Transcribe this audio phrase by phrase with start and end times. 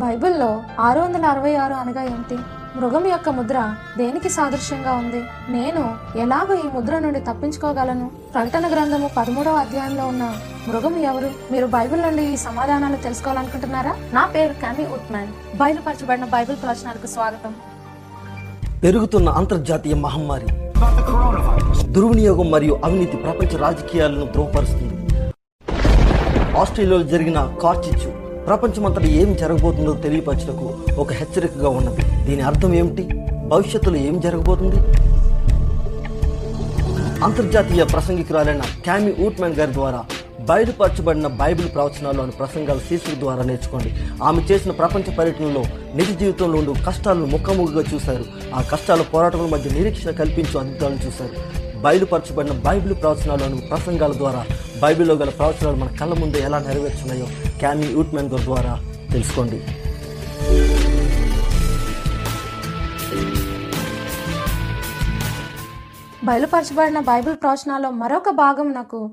[0.00, 0.48] బైబిల్లో
[0.86, 2.36] ఆరు వందల అరవై ఆరు అనగా ఏంటి?
[2.78, 3.58] మృగం యొక్క ముద్ర
[3.98, 5.20] దేనికి సాదృశ్యంగా ఉంది?
[5.54, 5.82] నేను
[6.22, 8.06] ఎలాగ ఈ ముద్ర నుండి తప్పించుకోగలను?
[8.34, 10.24] ప్రకటన గ్రంథము పదమూడవ అధ్యాయంలో ఉన్న
[10.68, 11.30] మృగం ఎవరు?
[11.52, 13.94] మీరు బైబిల్ నుండి ఈ సమాధానాలు తెలుసుకోవాలనుకుంటున్నారా?
[14.16, 15.32] నా పేరు క్యామీ ఉట్మాన్
[15.62, 17.54] బయలుపరచబడిన బైబిల్ ప్రవచనాలకు స్వాగతం.
[18.84, 20.48] పెరుగుతున్న అంతర్జాతీయ మహమ్మారి
[21.96, 24.94] దుర్వినియోగం మరియు అవినీతి ప్రపంచ రాజకీయాలను ద్రోహపరుస్తుంది
[26.62, 28.10] ఆస్ట్రేలియాలో జరిగిన కార్చిచ్చు
[28.46, 30.66] ప్రపంచమంతటా ఏం జరగబోతుందో తెలియపరచుటకు
[30.98, 32.02] ఒక హెచ్చరికగా ఉన్నది.
[32.24, 33.02] దీని అర్థం ఏమిటి?
[33.48, 34.76] భవిష్యత్తులో ఏం జరగబోతుంది?
[37.24, 40.04] అంతర్జాతీయ ప్రసంగికురాలైన క్యామి ఊట్మెన్ గారి ద్వారా
[40.40, 43.94] బయలుపరచబడిన బైబిల్ ప్రవచనాలు అనే ప్రసంగాల శీర్షిక ద్వారా నేర్చుకోండి.
[44.22, 45.62] ఆమె చేసిన ప్రపంచ పర్యటనలో
[45.94, 48.24] నిజ జీవితంలో ఉండే కష్టాలను ముఖాముఖిగా చూశారు.
[48.54, 51.65] ఆ కష్టాల పోరాటముల మధ్య నిరీక్షణ కల్పించు అద్భుతాలను చూశారు.
[51.86, 54.40] బయలుపరచబడిన బైబిల్ ప్రవచనాలను ప్రసంగాల ద్వారా
[54.82, 57.26] బైబిల్లో గల ప్రవచనాలు మన కళ్ళ ముందే ఎలా నెరవేర్చున్నాయో
[57.58, 58.72] క్యామీ యూట్మెన్ గారి ద్వారా
[59.12, 59.58] తెలుసుకోండి.
[66.24, 69.10] బయలుపరచబడిన బైబిల్ ప్రవచనాల్లో మరొక భాగం నాకు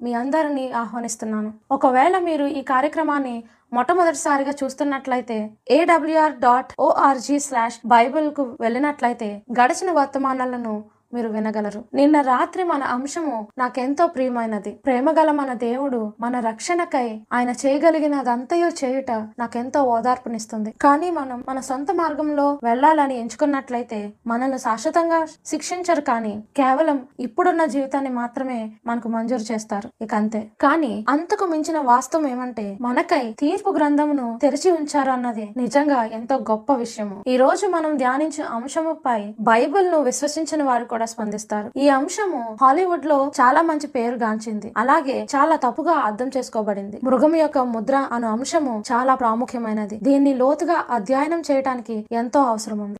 [0.00, 1.52] మీ అందరినీ ఆహ్వానిస్తున్నాను.
[1.70, 10.74] ఒకవేళ మీరు ఈ కార్యక్రమాన్ని మొట్టమొదటిసారిగా చూస్తున్నట్లయితే ఏడబ్ల్యూఆర్ డాట్ ఓఆర్జీ స్లాష్ బైబిల్కు వెళ్ళినట్లయితే గడిచిన వర్తమానాలను
[11.14, 11.84] మీరు వినగలరు.
[11.94, 14.70] నిన్న రాత్రి మన అంశము నాకెంతో ప్రియమైనది.
[14.86, 20.74] ప్రేమగల మన దేవుడు మన రక్షణకై ఆయన చేయగలిగినదంతయో చేయుట నాకెంతో ఓదార్పునిస్తుంది.
[20.80, 28.72] కానీ మనం మన సొంత మార్గంలో వెళ్ళాలని ఎంచుకున్నట్లయితే మనల్ని శాశ్వతంగా శిక్షించరు కానీ కేవలం ఇప్పుడున్న జీవితాన్ని మాత్రమే
[28.86, 29.90] మనకు మంజూరు చేస్తారు.
[30.02, 30.50] ఇక అంతే.
[30.60, 37.24] కానీ అంతకు మించిన వాస్తవం ఏమంటే మనకై తీర్పు గ్రంథమును తెరిచి ఉంచారు అన్నది నిజంగా ఎంతో గొప్ప విషయము.
[37.26, 41.68] ఈ రోజు మనం ధ్యానించిన అంశముపై బైబిల్ను విశ్వసించిన వారు కూడా స్పందిస్తారు.
[41.84, 44.70] ఈ అంశము హాలీవుడ్లో చాలా మంచి పేరు గాంచింది.
[44.76, 46.98] అలాగే చాలా తప్పుగా అర్థం చేసుకోబడింది.
[47.08, 49.98] మృగం యొక్క ముద్ర అను అంశము చాలా ప్రాముఖ్యమైనది.
[50.08, 52.98] దీన్ని లోతుగా అధ్యయనం చేయడానికి ఎంతో అవసరం ఉంది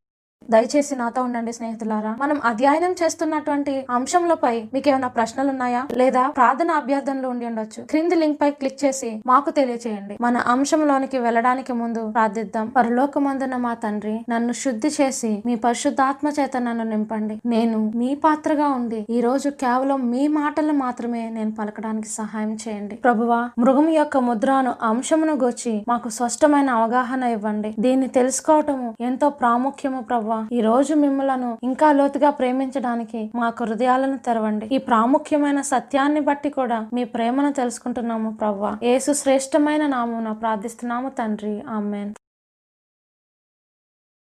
[0.50, 2.16] దయచేసి నాతో ఉండండి స్నేహితులారా.
[2.20, 7.82] మనం అధ్యయనం చేస్తున్నటువంటి అంశంలపై మీకు ఏమైనా ప్రశ్నలు ఉన్నాయా లేదా ప్రార్థన అభ్యర్థనలు ఉండి ఉండొచ్చు.
[7.82, 10.16] క్రింది లింక్ పై క్లిక్ చేసి మాకు తెలియచేయండి.
[10.20, 12.68] మన అంశంలోనికి వెళ్ళడానికి ముందు ప్రార్థిద్దాం.
[12.68, 17.40] పరలోకమందున మా తండ్రి నన్ను శుద్ధి చేసి మీ పరిశుద్ధాత్మ చేత నన్ను నింపండి.
[17.46, 22.94] నేను మీ పాత్రగా ఉండి ఈ రోజు కేవలం మీ మాటలు మాత్రమే నేను పలకడానికి సహాయం చేయండి.
[22.96, 27.74] ప్రభువా మృగం యొక్క ముద్రను అంశమును గూర్చి మాకు స్పష్టమైన అవగాహన ఇవ్వండి.
[27.78, 34.66] దీన్ని తెలుసుకోవటము ఎంతో ప్రాముఖ్యము ప్రభు ఈ రోజు మిమ్మలను ఇంకా లోతుగా ప్రేమించడానికి మాకు హృదయాలను తెరవండి.
[34.72, 41.54] ఈ ప్రాముఖ్యమైన సత్యాన్ని బట్టి కూడా మీ ప్రేమను తెలుసుకుంటున్నాము ప్రవ్వా యేసు శ్రేష్టమైన నామున ప్రార్థిస్తున్నాము తండ్రి.
[41.70, 42.12] ఆమెన్.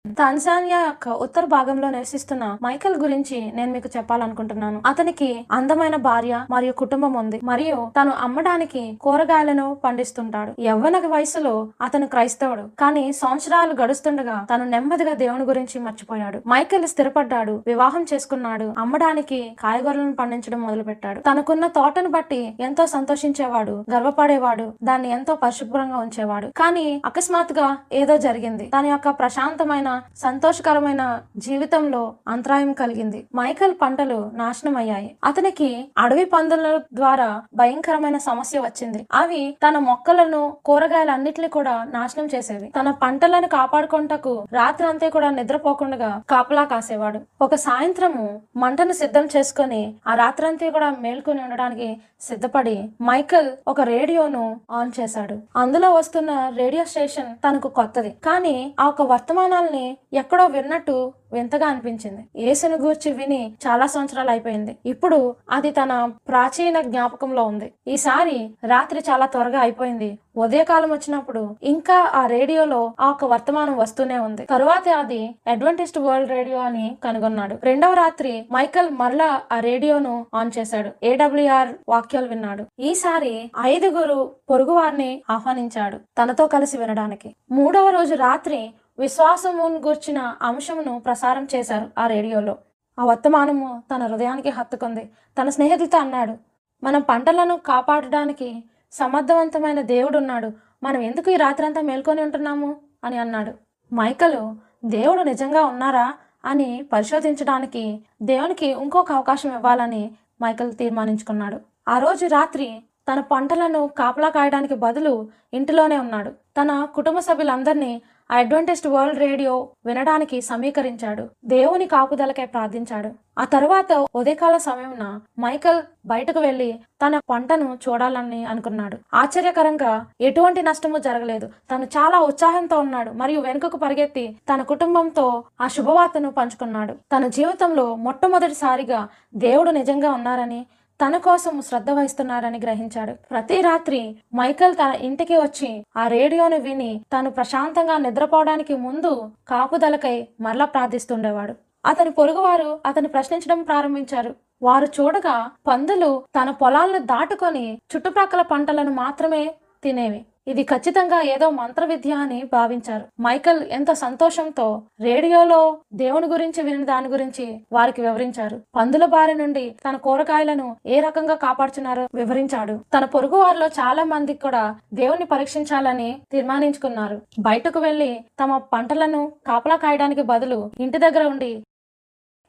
[0.05, 4.83] తాన్సానియా యొక్క ఉత్తర భాగంలో నివసిస్తున్న మైకల్ గురించి నేను మీకు చెప్పాలనుకుంటున్నాను.
[4.87, 7.41] అతనికి అందమైన భార్య మరియు కుటుంబం ఉంది.
[7.45, 10.55] మరియు తను అమ్మడానికి కూరగాయలను పండిస్తుంటాడు.
[10.61, 12.63] యవ్వన వయసులో అతను క్రైస్తవుడు.
[12.79, 16.43] కానీ సంవత్సరాలు గడుస్తుండగా తను నెమ్మదిగా దేవుని గురించి మర్చిపోయాడు.
[16.49, 17.63] మైకల్ స్థిరపడ్డాడు.
[17.67, 18.75] వివాహం చేసుకున్నాడు.
[18.79, 26.47] అమ్మడానికి కాయగూరలను పండించడం మొదలు పెట్టాడు తనకున్న తోటను బట్టి ఎంతో సంతోషించేవాడు గర్వపడేవాడు దాన్ని ఎంతో పరిశుభ్రంగా ఉంచేవాడు.
[26.57, 28.71] కానీ అకస్మాత్తుగా ఏదో జరిగింది.
[28.79, 29.89] తన యొక్క ప్రశాంతమైన
[30.25, 31.03] సంతోషకరమైన
[31.37, 33.21] జీవితంలో అంతరాయం కలిగింది.
[33.37, 35.69] మైకల్ పంటలు నాశనం అయ్యాయి అతనికి
[35.99, 39.01] అడవి పందుల ద్వారా భయంకరమైన సమస్య వచ్చింది.
[39.13, 42.69] అవి తన మొక్కలను కూరగాయలన్నిటిని కూడా నాశనం చేసేవి.
[42.79, 47.21] తన పంటలను కాపాడుకుంటకు రాత్రి అంతా కూడా నిద్రపోకుండా కాపలా కాసేవాడు.
[47.43, 48.25] ఒక సాయంత్రము
[48.57, 51.89] మంటను సిద్ధం చేసుకొని ఆ రాత్రంతా కూడా మేల్కొని ఉండడానికి
[52.29, 55.37] సిద్ధపడి మైకల్ ఒక రేడియోను ఆన్ చేశాడు.
[55.57, 58.11] అందులో వస్తున్న రేడియో స్టేషన్ తనకు కొత్తది.
[58.25, 60.97] కానీ ఆ ఒక వర్తమానాల్ని ఎక్కడో విన్నట్టు
[61.35, 62.25] వింతగా అనిపించింది.
[62.37, 64.77] యేసును గూర్చి విని చాలా సంవత్సరాలు అయిపోయింది.
[64.87, 65.93] ఇప్పుడు అది తన
[66.29, 67.73] ప్రాచీన జ్ఞాపకంలో ఉంది.
[67.89, 70.11] ఈసారి రాత్రి చాలా త్వరగా అయిపోయింది.
[70.37, 74.45] ఉదయకాలం వచ్చినప్పుడు ఇంకా ఆ రేడియోలో ఆ ఒక వర్తమానం వస్తూనే ఉంది.
[74.45, 77.57] తరువాత అది అడ్వంటిస్ట్ వరల్డ్ రేడియో అని కనుగొన్నాడు.
[77.63, 80.91] రెండవ రాత్రి మైకల్ మరలా ఆ రేడియోను ఆన్ చేశాడు.
[81.03, 82.65] ఏడబ్ల్యూఆర్ వాక్యాలు విన్నాడు.
[82.81, 84.19] ఈసారి ఐదుగురు
[84.51, 87.35] పొరుగువారిని ఆహ్వానించాడు తనతో కలిసి వినడానికి.
[87.51, 88.61] మూడవ రోజు రాత్రి
[88.99, 92.57] విశ్వాసమును గూర్చిన అంశమును ప్రసారం చేశారు ఆ రేడియోలో.
[92.99, 95.11] ఆ వర్తమానము తన హృదయానికి హత్తుకుంది.
[95.41, 96.37] తన స్నేహితులతో అన్నాడు
[96.85, 100.53] మనం పంటలను కాపాడడానికి సమర్థవంతమైన దేవుడు ఉన్నాడు
[100.83, 102.77] మనం ఎందుకు ఈ రాత్రంతా మేల్కొని ఉంటున్నాము?
[103.05, 103.53] అని అన్నాడు.
[103.95, 106.15] మైకలు దేవుడు నిజంగా ఉన్నారా?
[106.45, 110.11] అని పరిశోధించడానికి దేవునికి ఇంకొక అవకాశం ఇవ్వాలని
[110.43, 111.61] మైకల్ తీర్మానించుకున్నాడు.
[111.89, 112.81] ఆ రోజు రాత్రి
[113.13, 116.31] తన పంటలను కాపలా కాయడానికి బదులు ఇంటిలోనే ఉన్నాడు.
[116.31, 121.29] తన కుటుంబ సభ్యులందరినీ అడ్వెంటిస్ట్ వరల్డ్ రేడియో వినడానికి సమీకరించాడు.
[121.45, 123.11] దేవుని కాపుదలకై ప్రార్థించాడు.
[123.39, 126.75] ఆ తరువాత ఉదయకాల సమయంన మైకల్ బయటకు వెళ్ళి
[127.07, 128.99] తన పంటను చూడాలని అనుకున్నాడు.
[129.15, 131.51] ఆశ్చర్యకరంగా ఎటువంటి నష్టము జరగలేదు.
[131.71, 136.93] తను చాలా ఉత్సాహంతో ఉన్నాడు మరియు వెనుకకు పరిగెత్తి తన కుటుంబంతో ఆ శుభవార్తను పంచుకున్నాడు.
[136.93, 140.67] తన జీవితంలో మొట్టమొదటిసారిగా దేవుడు నిజంగా ఉన్నారని
[141.01, 143.13] తన కోసం శ్రద్ధ వహిస్తున్నాడని గ్రహించాడు.
[143.31, 144.01] ప్రతి రాత్రి
[144.35, 149.13] మైకల్ తన ఇంటికి వచ్చి ఆ రేడియోను విని తాను ప్రశాంతంగా నిద్రపోవడానికి ముందు
[149.49, 151.55] కాపుదలకై మరలా ప్రార్థిస్తుండేవాడు.
[151.87, 154.35] అతని పొరుగువారు అతని ప్రశ్నించడం ప్రారంభించారు.
[154.63, 159.43] వారు చూడగా పందులు తన పొలాలను దాటుకొని చుట్టుప్రక్కల పంటలను మాత్రమే
[159.83, 160.21] తినేవి.
[160.47, 163.05] ఇది ఖచ్చితంగా ఏదో మంత్ర విద్య అని భావించారు.
[163.21, 164.67] మైకల్ ఎంత సంతోషంతో
[165.01, 165.61] రేడియోలో
[165.95, 168.61] దేవుని గురించి విని దాని గురించి వారికి వివరించారు.
[168.77, 172.81] పందుల బారి నుండి తన కూరగాయలను ఏ రకంగా కాపాడుచున్నారో వివరించాడు.
[172.95, 174.65] తన పొరుగు వారిలో చాలా మంది కూడా
[174.95, 177.19] దేవుణ్ణి పరీక్షించాలని తీర్మానించుకున్నారు.
[177.39, 181.53] బయటకు వెళ్ళి తమ పంటలను కాపలా కాయడానికి బదులు ఇంటి దగ్గర ఉండి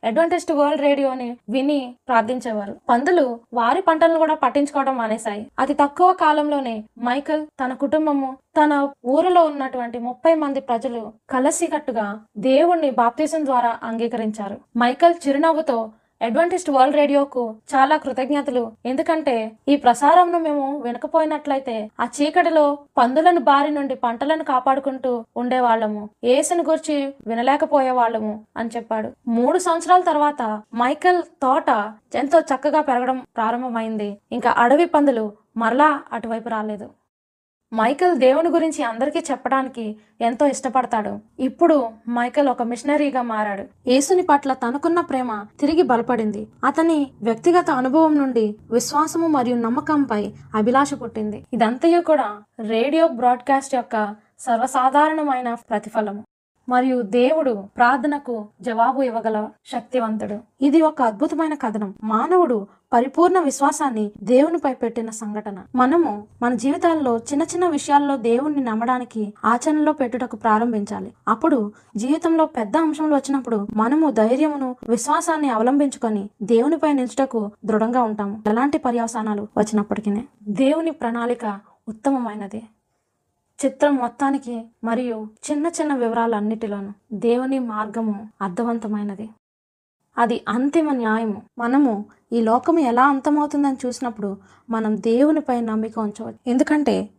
[0.05, 2.75] అడ్వాంటేజ్ వరల్డ్ రేడియోని విని ప్రార్థించేవారు.
[2.89, 5.47] పందులు వారి పంటలను కూడా పట్టించుకోవడం మానేశాయి.
[5.59, 13.45] అతి తక్కువ కాలంలోనే మైకల్ తన కుటుంబము తన ఊరిలో ఉన్నటువంటి ముప్పై మంది ప్రజలు కలసికట్టుగా దేవుణ్ణి బాప్తీసం
[13.45, 14.57] ద్వారా అంగీకరించారు.
[14.77, 15.89] మైకల్ చిరునవ్వుతో
[16.21, 18.71] అడ్వెంటిస్ట్ వరల్డ్ రేడియోకు చాలా కృతజ్ఞతలు.
[18.85, 26.09] ఎందుకంటే ఈ ప్రసారంను మేము వినకపోయినట్లయితే ఆ చీకటిలో పందులను బారి నుండి పంటలను కాపాడుకుంటూ ఉండేవాళ్ళము.
[26.23, 29.11] ఏసుని గురించి వినలేకపోయే వాళ్ళము అని చెప్పాడు.
[29.27, 31.69] మూడు సంవత్సరాల తర్వాత మైకల్ తోట
[32.15, 34.17] ఎంతో చక్కగా పెరగడం ప్రారంభమైంది.
[34.31, 36.89] ఇంకా అడవి పందులు మరలా అటువైపు రాలేదు.
[37.79, 39.85] మైకల్ దేవుని గురించి అందరికీ చెప్పడానికి
[40.21, 41.13] ఎంతో ఇష్టపడతాడు.
[41.39, 41.77] ఇప్పుడు
[42.17, 43.63] మైకల్ ఒక మిషనరీగా మారాడు.
[43.91, 45.31] యేసుని పట్ల తనకున్న ప్రేమ
[45.61, 46.43] తిరిగి బలపడింది.
[46.63, 50.21] అతని వ్యక్తిగత అనుభవం నుండి విశ్వాసము మరియు నమ్మకంపై
[50.55, 51.39] అభిలాష పుట్టింది.
[51.53, 52.29] ఇదంతయు కూడా
[52.73, 53.95] రేడియో బ్రాడ్కాస్ట్ యొక్క
[54.39, 56.23] సర్వసాధారణమైన ప్రతిఫలము.
[56.69, 60.65] మరియు దేవుడు ప్రార్థనకు జవాబు ఇవ్వగల శక్తివంతుడు.
[60.65, 61.93] ఇది ఒక అద్భుతమైన కథనం.
[62.03, 65.57] మానవుడు పరిపూర్ణ విశ్వాసాన్ని దేవునిపై పెట్టిన సంఘటన.
[65.75, 71.13] మనము మన జీవితాల్లో చిన్న చిన్న విషయాల్లో దేవుణ్ణి నమ్మడానికి ఆచరణలో పెట్టుటకు ప్రారంభించాలి.
[71.27, 78.43] అప్పుడు జీవితంలో పెద్ద అంశంలో వచ్చినప్పుడు మనము ధైర్యమును విశ్వాసాన్ని అవలంబించుకొని దేవునిపై నిలుచుటకు దృఢంగా ఉంటాము.
[78.47, 82.63] ఎలాంటి పర్యవసానాలు వచ్చినప్పటికీ దేవుని ప్రణాళిక ఉత్తమమైనది.
[83.65, 89.29] చిత్రం మొత్తానికి మరియు చిన్న చిన్న వివరాలన్నిటిలోనూ దేవుని మార్గము అర్థవంతమైనది.
[90.17, 91.41] అది అంతిమ న్యాయము.
[91.57, 94.37] మనము ఈ లోకము ఎలా అంతమవుతుందని చూసినప్పుడు
[94.69, 96.37] మనం దేవునిపై నమ్మిక ఉంచవచ్చు.
[96.47, 97.09] ఎందుకంటే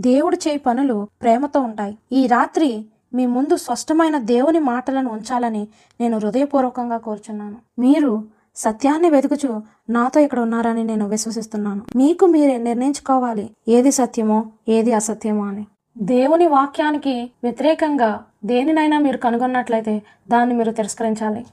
[0.00, 1.98] దేవుడు చేయి పనులు ప్రేమతో ఉంటాయి.
[2.12, 5.68] ఈ రాత్రి మీ ముందు స్పష్టమైన దేవుని మాటలను ఉంచాలని
[6.00, 7.60] నేను హృదయపూర్వకంగా కోరుచున్నాను.
[7.78, 8.24] మీరు
[8.56, 11.82] సత్యాన్ని వెతుకుచు నాతో ఇక్కడ ఉన్నారని నేను విశ్వసిస్తున్నాను.
[11.96, 13.50] మీకు మీరే నిర్ణయించుకోవాలి.
[13.68, 15.66] ఏది సత్యమో ఏది అసత్యమో అని.
[15.98, 21.46] దేవుని వాక్యానికి వ్యతిరేకంగా దేనినైనా మీరు కనుగొన్నట్లయితే దాన్ని మీరు తిరస్కరించాలి.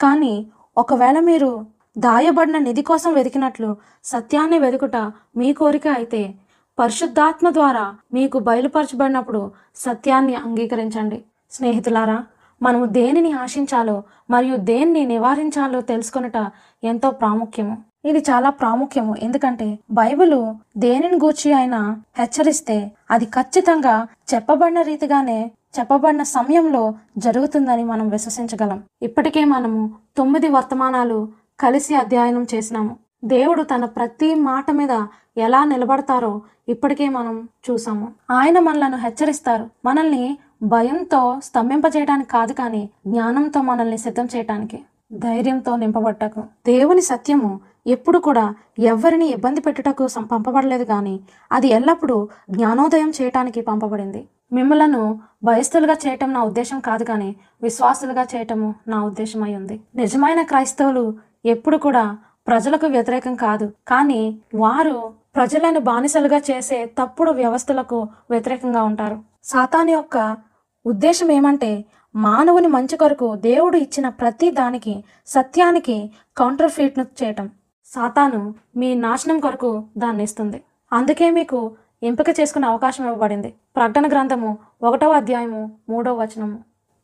[0.00, 0.46] కానీ
[0.78, 1.66] ఒకవేళ మీరు
[1.98, 4.96] దాయబడిన నిధి కోసం వెతికినట్లు సత్యాన్ని వెతుకుట
[5.36, 6.34] మీ కోరిక అయితే
[6.78, 11.24] పరిశుద్ధాత్మ ద్వారా మీకు బయలుపరచబడినప్పుడు సత్యాన్ని అంగీకరించండి.
[11.50, 12.24] స్నేహితులారా
[12.62, 16.50] మనము దేనిని ఆశించాలో మరియు దేన్ని నివారించాలో తెలుసుకొనుట
[16.84, 17.78] ఎంతో ప్రాముఖ్యము.
[18.04, 19.16] ఇది చాలా ప్రాముఖ్యము.
[19.16, 28.82] ఎందుకంటే బైబిల్ దేనిని గూర్చి అయినా హెచ్చరిస్తే అది ఖచ్చితంగా చెప్పబడిన రీతిగానే చెప్పబడిన సమయంలో జరుగుతుందని మనం విశ్వసించగలం.
[29.02, 31.28] ఇప్పటికే మనము తొమ్మిది వర్తమానాలు
[31.60, 32.96] కలిసి అధ్యయనం చేసినాము.
[33.24, 35.02] దేవుడు తన ప్రతి మాట మీద
[35.36, 38.12] ఎలా నిలబడతారో ఇప్పటికే మనం చూసాము.
[38.30, 39.70] ఆయన మనలను హెచ్చరిస్తారు.
[39.84, 44.78] మనల్ని భయంతో స్తంభింపజేయడానికి కాదు కానీ జ్ఞానంతో మనల్ని సిద్ధం చేయటానికి
[45.24, 47.50] ధైర్యంతో నింపబట్టకు దేవుని సత్యము
[47.86, 48.44] ఎప్పుడు కూడా
[48.92, 51.20] ఎవరిని ఇబ్బంది పెట్టుటకు పంపబడలేదు కానీ
[51.52, 52.16] అది ఎల్లప్పుడూ
[52.50, 54.22] జ్ఞానోదయం చేయటానికి పంపబడింది.
[54.52, 55.02] మిమ్మలను
[55.44, 57.30] భయస్థులుగా చేయటం నా ఉద్దేశం కాదు కానీ
[57.62, 59.76] విశ్వాసులుగా చేయటము నా ఉద్దేశం అయి ఉంది.
[59.96, 61.04] నిజమైన క్రైస్తవులు
[61.44, 62.04] ఎప్పుడు కూడా
[62.46, 64.20] ప్రజలకు వ్యతిరేకం కాదు కానీ
[64.54, 64.96] వారు
[65.36, 67.98] ప్రజలను బానిసలుగా చేసే తప్పుడు వ్యవస్థలకు
[68.30, 69.16] వ్యతిరేకంగా ఉంటారు.
[69.44, 70.18] సాతాన్ యొక్క
[70.86, 71.84] ఉద్దేశం ఏమంటే
[72.16, 77.50] మానవుని మంచి కొరకు దేవుడు ఇచ్చిన ప్రతి దానికి సత్యానికి కౌంటర్ ఫీట్ను చేయటం.
[77.84, 80.62] సాతాను మీ నాశనం కొరకు దాన్ని ఇస్తుంది
[80.92, 83.54] అందుకే మీకు ఎంపిక చేసుకునే అవకాశం ఇవ్వబడింది.
[83.76, 86.58] ప్రకటన గ్రంథము ఒకటవ అధ్యాయము మూడవ వచనము.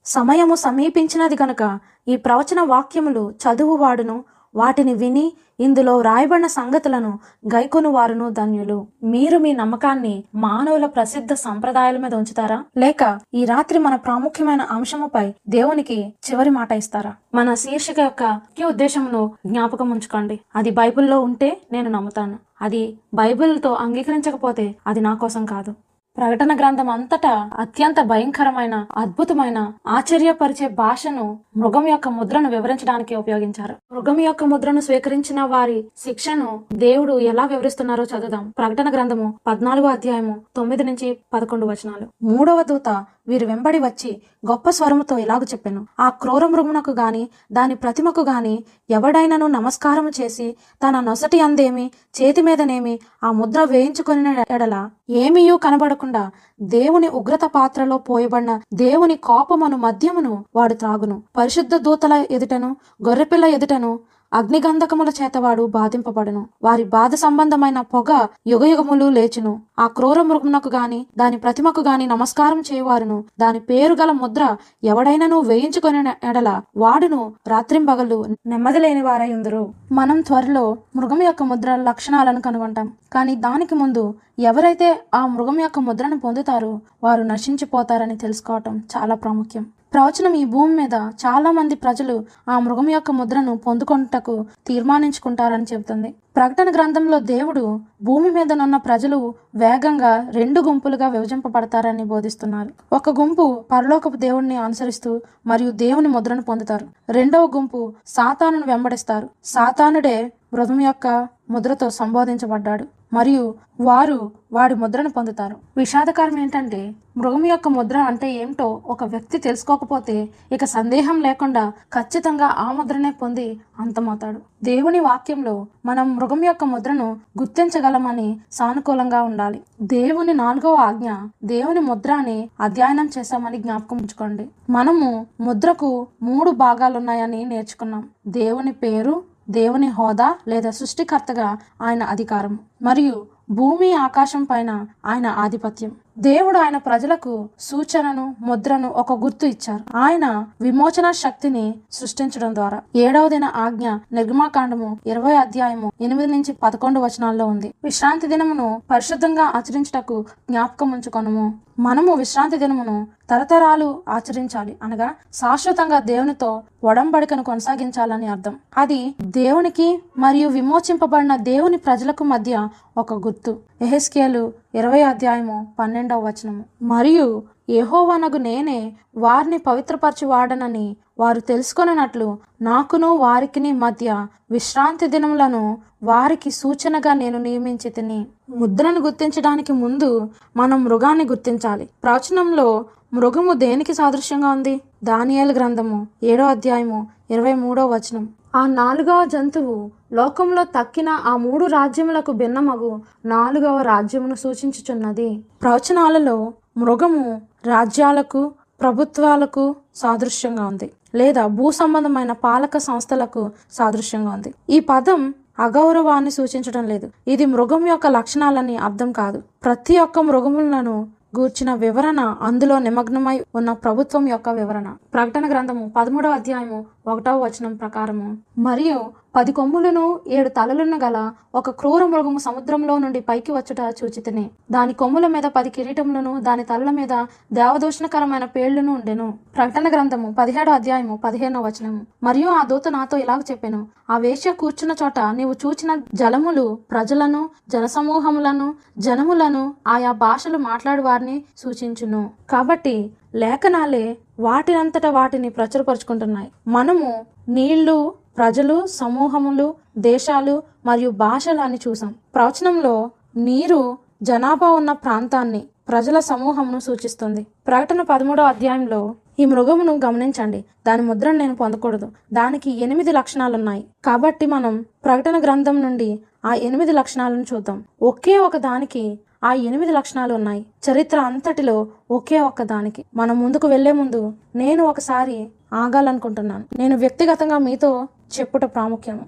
[0.05, 7.19] సమయము సమీపించినది గనుక ఈ ప్రవచన వాక్యములు చదువువాడును వాటిని విని ఇందులో రాయబడిన సంగతులను
[7.55, 8.87] గైకొను వారును ధన్యులు.
[9.03, 12.65] మీరు మీ నమ్మకాన్ని మానవుల ప్రసిద్ధ సంప్రదాయాల మీద ఉంచుతారా?
[12.77, 17.15] లేక ఈ రాత్రి మన ప్రాముఖ్యమైన అంశముపై దేవునికి చివరి మాట ఇస్తారా?
[17.35, 20.41] మన శీర్షిక యొక్క ముఖ్య ఉద్దేశమును జ్ఞాపకం ఉంచుకోండి.
[20.57, 22.39] అది బైబిల్లో ఉంటే నేను నమ్ముతాను.
[22.63, 25.75] అది బైబిల్తో అంగీకరించకపోతే అది నా కోసం కాదు.
[26.17, 33.75] ప్రకటన గ్రంథం అంతటా అత్యంత భయంకరమైన అద్భుతమైన ఆశ్చర్యపరిచే భాషను మృగం యొక్క ముద్రను వివరించడానికి ఉపయోగించారు.
[33.93, 38.53] మృగం యొక్క ముద్రను స్వీకరించిన వారి శిక్షను దేవుడు ఎలా వివరిస్తున్నారో చదువుదాం.
[38.59, 42.07] ప్రకటన గ్రంథము పద్నాలుగో అధ్యాయము తొమ్మిది నుంచి పదకొండు వచనాలు.
[42.23, 42.89] మూడవ దూత
[43.29, 45.87] వీరు వెంబడి వచ్చి గొప్ప స్వరముతో ఇలాగ చెప్పాను.
[46.01, 53.01] ఆ క్రూర మృగమునకు గాని దాని ప్రతిమకు గాని ఎవడైనను నమస్కారము చేసి తన నొసటి అందేమి చేతి మీదనేమి
[53.25, 56.31] ఆ ముద్ర వేయించుకొని ఎడల ఏమీయూ కనబడకుండా
[56.63, 61.23] దేవుని ఉగ్రత పాత్రలో పోయబడిన దేవుని కోపమును మద్యమును వాడు త్రాగును.
[61.37, 62.77] పరిశుద్ధ దూతల ఎదుటను
[63.09, 64.01] గొర్రెపిల్ల ఎదుటను
[64.33, 66.43] అగ్నిగంధకముల చేతవాడు బాధింపబడును.
[66.63, 68.11] వారి బాధ సంబంధమైన పొగ
[68.47, 69.53] యుగయుగములు లేచును.
[69.79, 73.25] ఆ క్రూర మృగమునకు గాని దాని ప్రతిమకు గాని నమస్కారం చేయవారును.
[73.41, 79.63] దాని పేరు గల ముద్ర ఎవడైనను వేయించుకొని ఎడల వాడును రాత్రింబగళ్ళు నెమ్మది లేని వారై ఉందరు
[79.93, 80.65] మనం త్వరలో
[80.97, 82.93] మృగం యొక్క ముద్ర లక్షణాలను కనుగొంటాం.
[83.13, 89.65] కానీ దానికి ముందు ఎవరైతే ఆ మృగం యొక్క ముద్రను పొందుతారో వారు నశించిపోతారని తెలుసుకోవటం చాలా ప్రాముఖ్యం.
[89.93, 92.15] ప్రవచనం ఈ భూమి మీద చాలా మంది ప్రజలు
[92.49, 96.15] ఆ మృగం యొక్క ముద్రను పొందుకొనుటకు తీర్మానించుకుంటారని చెబుతుంది.
[96.37, 102.71] ప్రకటన గ్రంథంలో దేవుడు భూమి మీదనున్న ప్రజలు వేగంగా రెండు గుంపులుగా విభజింపబడతారని బోధిస్తున్నారు.
[102.93, 106.87] ఒక గుంపు పరలోకపు దేవుణ్ణి అనుసరిస్తూ మరియు దేవుని ముద్రను పొందుతారు.
[107.11, 109.29] రెండవ గుంపు సాతానును వెంబడిస్తారు.
[109.45, 112.85] సాతానుడే మృగం యొక్క ముద్రతో సంబోధించబడ్డాడు.
[113.13, 114.19] మరియు వారు
[114.53, 115.57] వాడి ముద్రను పొందుతారు.
[115.77, 122.73] విషాదకరం ఏంటంటే మృగం యొక్క ముద్ర అంటే ఏమిటో ఒక వ్యక్తి తెలుసుకోకపోతే ఇక సందేహం లేకుండా ఖచ్చితంగా ఆ
[122.73, 124.41] ముద్రనే పొంది అంతమవుతాడు.
[124.65, 129.61] దేవుని వాక్యంలో మనం మృగం యొక్క ముద్రను గుర్తించగలమని సానుకూలంగా ఉండాలి.
[129.83, 131.11] దేవుని నాలుగవ ఆజ్ఞ
[131.45, 134.49] దేవుని ముద్ర అని అధ్యయనం చేశామని జ్ఞాపకం ఉంచుకోండి.
[134.71, 138.09] మనము ముద్రకు మూడు భాగాలున్నాయని నేర్చుకున్నాం.
[138.27, 145.93] దేవుని పేరు దేవుని హోదా లేదా సృష్టికర్తగా ఆయన అధికారం మరియు భూమి ఆకాశం పైన ఆయన ఆధిపత్యం.
[146.19, 149.97] దేవుడు ఆయన ప్రజలకు సూచనను ముద్రను ఒక గుర్తు ఇచ్చారు.
[149.97, 152.83] ఆయన విమోచన శక్తిని సృష్టించడం ద్వారా.
[152.97, 157.75] ఏడవదిన ఆజ్ఞ నిర్గమాకాండము ఇరవై అధ్యాయము ఎనిమిది నుంచి పదకొండు వచనాల్లో ఉంది.
[157.85, 161.55] విశ్రాంతి దినమును పరిశుద్ధంగా ఆచరించుటకు జ్ఞాపకం ఉంచుకొనము.
[161.79, 168.57] మనము విశ్రాంతి దినమును తరతరాలు ఆచరించాలి అనగా శాశ్వతంగా దేవునితో ఒడంబడికను కొనసాగించాలని అర్థం.
[168.79, 173.59] అది దేవునికి మరియు విమోచింపబడిన దేవుని ప్రజలకు మధ్య ఒక గుర్తు.
[173.83, 176.65] ఎహెస్కేలు ఇరవై అధ్యాయము పన్నెండవ వచనము.
[176.83, 187.15] మరియు యహోవనగు నేనే వారిని పవిత్రపరచి వాడనని వారు తెలుసుకొనట్లు నాకును వారికిని మధ్య విశ్రాంతి దినములను వారికి సూచనగా
[187.15, 191.89] నేను నియమించి తిని ముద్రను గుర్తించడానికి ముందు మనం మృగాన్ని గుర్తించాలి.
[192.05, 192.85] ప్రవచనంలో
[193.15, 194.81] మృగము దేనికి సాదృశ్యంగా ఉంది?
[195.05, 198.29] దానియాల గ్రంథము ఏడో అధ్యాయము ఇరవై మూడో వచనం.
[198.55, 202.91] ఆ నాలుగవ జంతువు లోకంలో తక్కిన ఆ మూడు రాజ్యములకు భిన్నమగు
[203.25, 205.29] నాలుగవ రాజ్యమును సూచించుచున్నది.
[205.63, 214.55] ప్రవచనాలలో మృగము రాజ్యాలకు ప్రభుత్వాలకు సాదృశ్యంగా ఉంది లేదా భూ సంబంధమైన పాలక సంస్థలకు సాదృశ్యంగా ఉంది.
[214.71, 217.11] ఈ పదం అగౌరవాన్ని సూచించడం లేదు.
[217.29, 219.43] ఇది మృగం యొక్క లక్షణాలని అర్థం కాదు.
[219.65, 221.09] ప్రతి ఒక్క మృగములను
[221.39, 224.97] గూర్చిన వివరణ అందులో నిమగ్నమై ఉన్న ప్రభుత్వం యొక్క వివరణ.
[225.15, 228.39] ప్రకటన గ్రంథము పదమూడవ అధ్యాయము ఒకటవ వచనం ప్రకారము.
[228.59, 234.51] మరియు పది కొమ్ములను ఏడు తలలను గల ఒక క్రూర మృగము సముద్రంలో నుండి పైకి వచ్చుట చూచితిని.
[234.71, 237.09] దాని కొమ్ముల మీద పది కిరీటములను దాని తలల మీద
[237.53, 239.39] దేవదూషణకరమైన పేళ్ళను ఉండెను.
[239.57, 242.07] ప్రకటన గ్రంథము పదిహేడో అధ్యాయము పదిహేనో వచనము.
[242.23, 248.75] మరియు ఆ దూత నాతో ఇలాగ చెప్పాను ఆ వేష్య కూర్చున్న చోట నీవు చూచిన జలములు ప్రజలను జనసమూహములను
[248.99, 252.31] జనములను ఆయా భాషలు మాట్లాడు వారిని సూచించును.
[252.51, 256.53] కాబట్టి లేఖనాలే వాటినంతట వాటిని ప్రచురపరుచుకుంటున్నాయి.
[256.69, 262.15] మనము నీళ్ళు ప్రజలు సమూహములు దేశాలు మరియు భాషలు అని చూసాం.
[262.35, 267.47] ప్రవచనంలో నీరు జనాభా ఉన్న ప్రాంతాన్ని ప్రజల సమూహమును సూచిస్తుంది.
[267.67, 270.65] ప్రకటన పదమూడో అధ్యాయంలో ఈ మృగమును గమనించండి.
[270.87, 272.13] దాని ముద్రను నేను పొందకూడదు.
[272.33, 273.87] దానికి ఎనిమిది లక్షణాలున్నాయి.
[274.05, 277.85] కాబట్టి మనం ప్రకటన గ్రంథం నుండి ఆ ఎనిమిది లక్షణాలను చూద్దాం.
[278.03, 280.67] ఒకే ఒక దానికి ఆ ఎనిమిది లక్షణాలు ఉన్నాయి.
[280.89, 283.05] చరిత్ర అంతటిలో ఒకే ఒక్క దానికి.
[283.17, 286.65] మనం ముందుకు వెళ్ళే ముందు నేను ఒకసారి ఆగాలనుకుంటున్నాను.
[286.79, 288.09] నేను వ్యక్తిగతంగా మీతో
[288.39, 289.21] చెప్పుట ప్రాముఖ్యం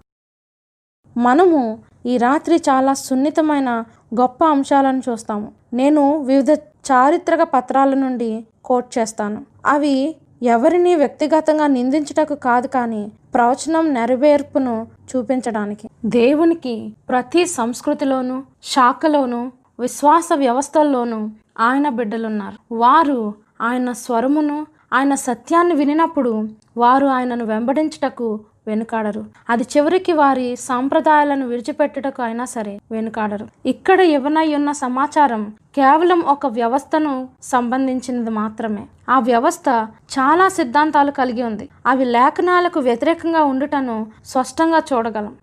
[1.16, 3.84] మనము ఈ రాత్రి చాలా సున్నితమైన
[4.20, 5.52] గొప్ప అంశాలను చూస్తాము.
[5.72, 6.50] నేను వివిధ
[6.90, 9.46] చారిత్రక పత్రాల నుండి కోట్ చేస్తాను.
[9.66, 15.88] అవి ఎవరిని వ్యక్తిగతంగా నిందించుటకు కాదు కానీ ప్రవచనం నెరవేర్పును చూపించడానికి.
[16.04, 22.56] దేవునికి ప్రతి సంస్కృతిలోనూ శాఖలోనూ విశ్వాస వ్యవస్థల్లోనూ ఆయన బిడ్డలున్నారు.
[22.72, 29.24] వారు ఆయన స్వరమును ఆయన సత్యాన్ని వినినప్పుడు వారు ఆయనను వెంబడించుటకు వెనుకాడరు.
[29.50, 33.46] అది చివరికి వారి సాంప్రదాయాలను విడిచిపెట్టుటకు అయినా సరే వెనుకాడరు.
[33.66, 35.42] ఇక్కడ ఇవ్వనై ఉన్న సమాచారం
[35.76, 38.84] కేవలం ఒక వ్యవస్థను సంబంధించినది మాత్రమే.
[39.08, 39.68] ఆ వ్యవస్థ
[40.16, 41.68] చాలా సిద్ధాంతాలు కలిగి ఉంది.
[41.86, 45.34] అవి లేఖనాలకు వ్యతిరేకంగా ఉండుటను స్పష్టంగా చూడగలం.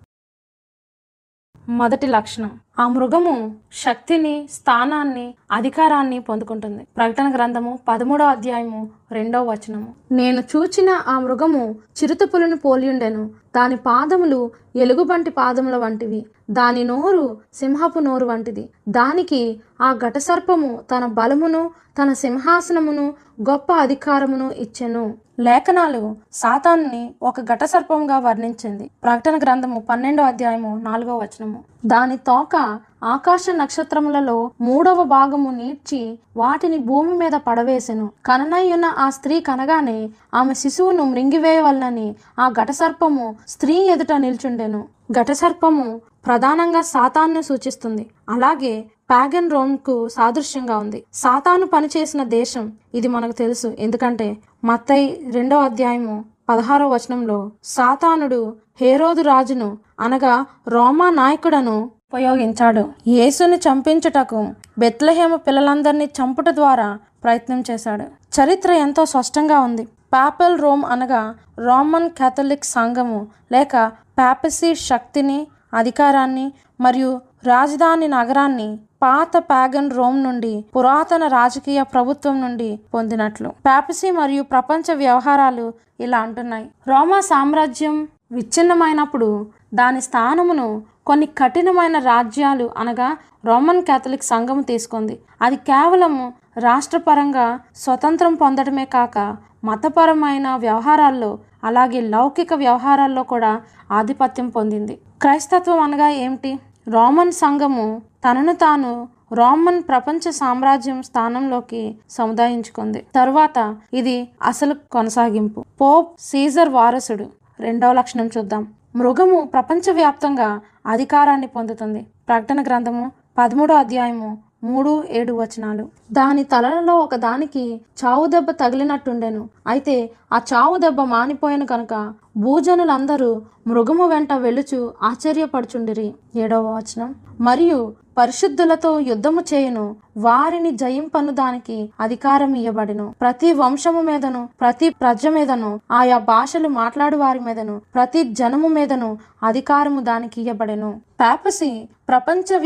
[1.72, 2.52] మొదటి లక్షణం.
[2.80, 6.88] ఆ మృగము శక్తిని స్థానాన్ని అధికారాన్ని పొందుకుంటుంది.
[6.98, 9.94] ప్రకటన గ్రంథము పదమూడో అధ్యాయము రెండవ వచనము.
[10.12, 13.30] నేను చూచిన ఆ మృగము చిరుతపులను పోలియుండెను.
[13.56, 16.26] దాని పాదములు ఎలుగుబంటి పాదముల వంటివి.
[16.52, 18.70] దాని నోరు సింహపు నోరు వంటిది.
[18.90, 23.14] దానికి ఆ ఘటసర్పము తన బలమును తన సింహాసనమును
[23.50, 25.14] గొప్ప అధికారమును ఇచ్చెను.
[25.40, 28.90] లేఖనాలు సాతాన్ని ఒక ఘటసర్పంగా వర్ణించింది.
[29.04, 31.64] ప్రకటన గ్రంథము పన్నెండో అధ్యాయము నాలుగో వచనము.
[31.86, 38.12] దాని తోక ఆకాశ నక్షత్రములలో మూడవ భాగము నీడ్చి వాటిని భూమి మీద పడవేసెను.
[38.26, 44.88] కననయ్యున్న ఆ స్త్రీ కనగానే ఆమె శిశువును మృంగివేయవలనని ఆ ఘటసర్పము స్త్రీ ఎదుట నిల్చుండెను.
[45.12, 48.10] ఘటసర్పము ప్రధానంగా సాతాన్ను సూచిస్తుంది.
[48.30, 48.74] అలాగే
[49.10, 51.04] ప్యాగన్ రోమ్కు సాదృశ్యంగా ఉంది.
[51.14, 53.68] సాతాను పనిచేసిన దేశం ఇది మనకు తెలుసు.
[53.80, 55.02] ఎందుకంటే మత్తై
[55.32, 62.84] రెండో అధ్యాయము పదహారో వచనంలో సాతానుడు హేరోదు రాజును అనగా రోమా నాయకుడను ఉపయోగించాడు.
[63.08, 64.40] యేసుని చంపించుటకు
[64.80, 66.88] బెత్లహేమ పిల్లలందరినీ చంపుట ద్వారా
[67.24, 68.06] ప్రయత్నం చేశాడు.
[68.38, 69.88] చరిత్ర ఎంతో స్పష్టంగా ఉంది.
[70.14, 73.20] పాపల్ రోమ్ అనగా రోమన్ కేథలిక్ సంఘము
[73.52, 76.52] లేక పాపసీ శక్తిని అధికారాన్ని
[76.82, 83.50] మరియు రాజధాని నగరాన్ని పాత ప్యాగన్ రోమ్ నుండి పురాతన రాజకీయ ప్రభుత్వం నుండి పొందినట్లు.
[83.50, 86.70] ప్యాపసీ మరియు ప్రపంచ వ్యవహారాలు ఇలా అంటున్నాయి.
[86.88, 95.20] రోమా సామ్రాజ్యం విచ్ఛిన్నమైనప్పుడు దాని స్థానమును కొన్ని కఠినమైన రాజ్యాలు అనగా రోమన్ కేథలిక్ సంఘం తీసుకుంది.
[95.42, 105.00] అది కేవలం రాష్ట్రపరంగా స్వతంత్రం పొందడమే కాక మతపరమైన వ్యవహారాల్లో అలాగే లౌకిక వ్యవహారాల్లో కూడా ఆధిపత్యం పొందింది.
[105.22, 106.60] క్రైస్తత్వం అనగా ఏమిటి?
[106.88, 113.06] రోమన్ సంఘము తనను తాను రోమన్ ప్రపంచ సామ్రాజ్యం స్థానంలోకి సముదాయించుకుంది.
[113.16, 115.64] తరువాత ఇది అసలు కొనసాగింపు.
[115.82, 117.26] పోప్ సీజర్ వారసుడు.
[117.60, 118.68] రెండవ లక్షణం చూద్దాం.
[118.96, 122.08] మృగము ప్రపంచవ్యాప్తంగా అధికారాన్ని పొందుతుంది.
[122.28, 125.90] ప్రకటన గ్రంథము పదమూడో అధ్యాయము మూడు ఏడు వచనాలు.
[126.12, 129.50] దాని తలలో ఒక దానికి చావు దెబ్బ తగిలినట్టుండెను.
[129.68, 136.14] అయితే ఆ చావు దెబ్బ మానిపోయిన కనుక భూజనులందరూ మృగము వెంట వెలుచు ఆశ్చర్యపడుచుండిరి.
[136.36, 137.16] ఏడవ వచనం.
[137.42, 139.96] మరియు పరిశుద్ధులతో యుద్ధము చేయును.
[140.18, 143.16] వారిని జయింపను దానికి అధికారం ఇయ్యబడిను.
[143.22, 150.02] ప్రతి వంశము మీదను ప్రతి ప్రజ మీదను ఆయా భాషలు మాట్లాడు వారి మీదను ప్రతి జనము మీదను అధికారము
[150.02, 151.02] దానికి ఇయ్యబడెను.
[151.22, 152.58] పాపసి ప్రపంచ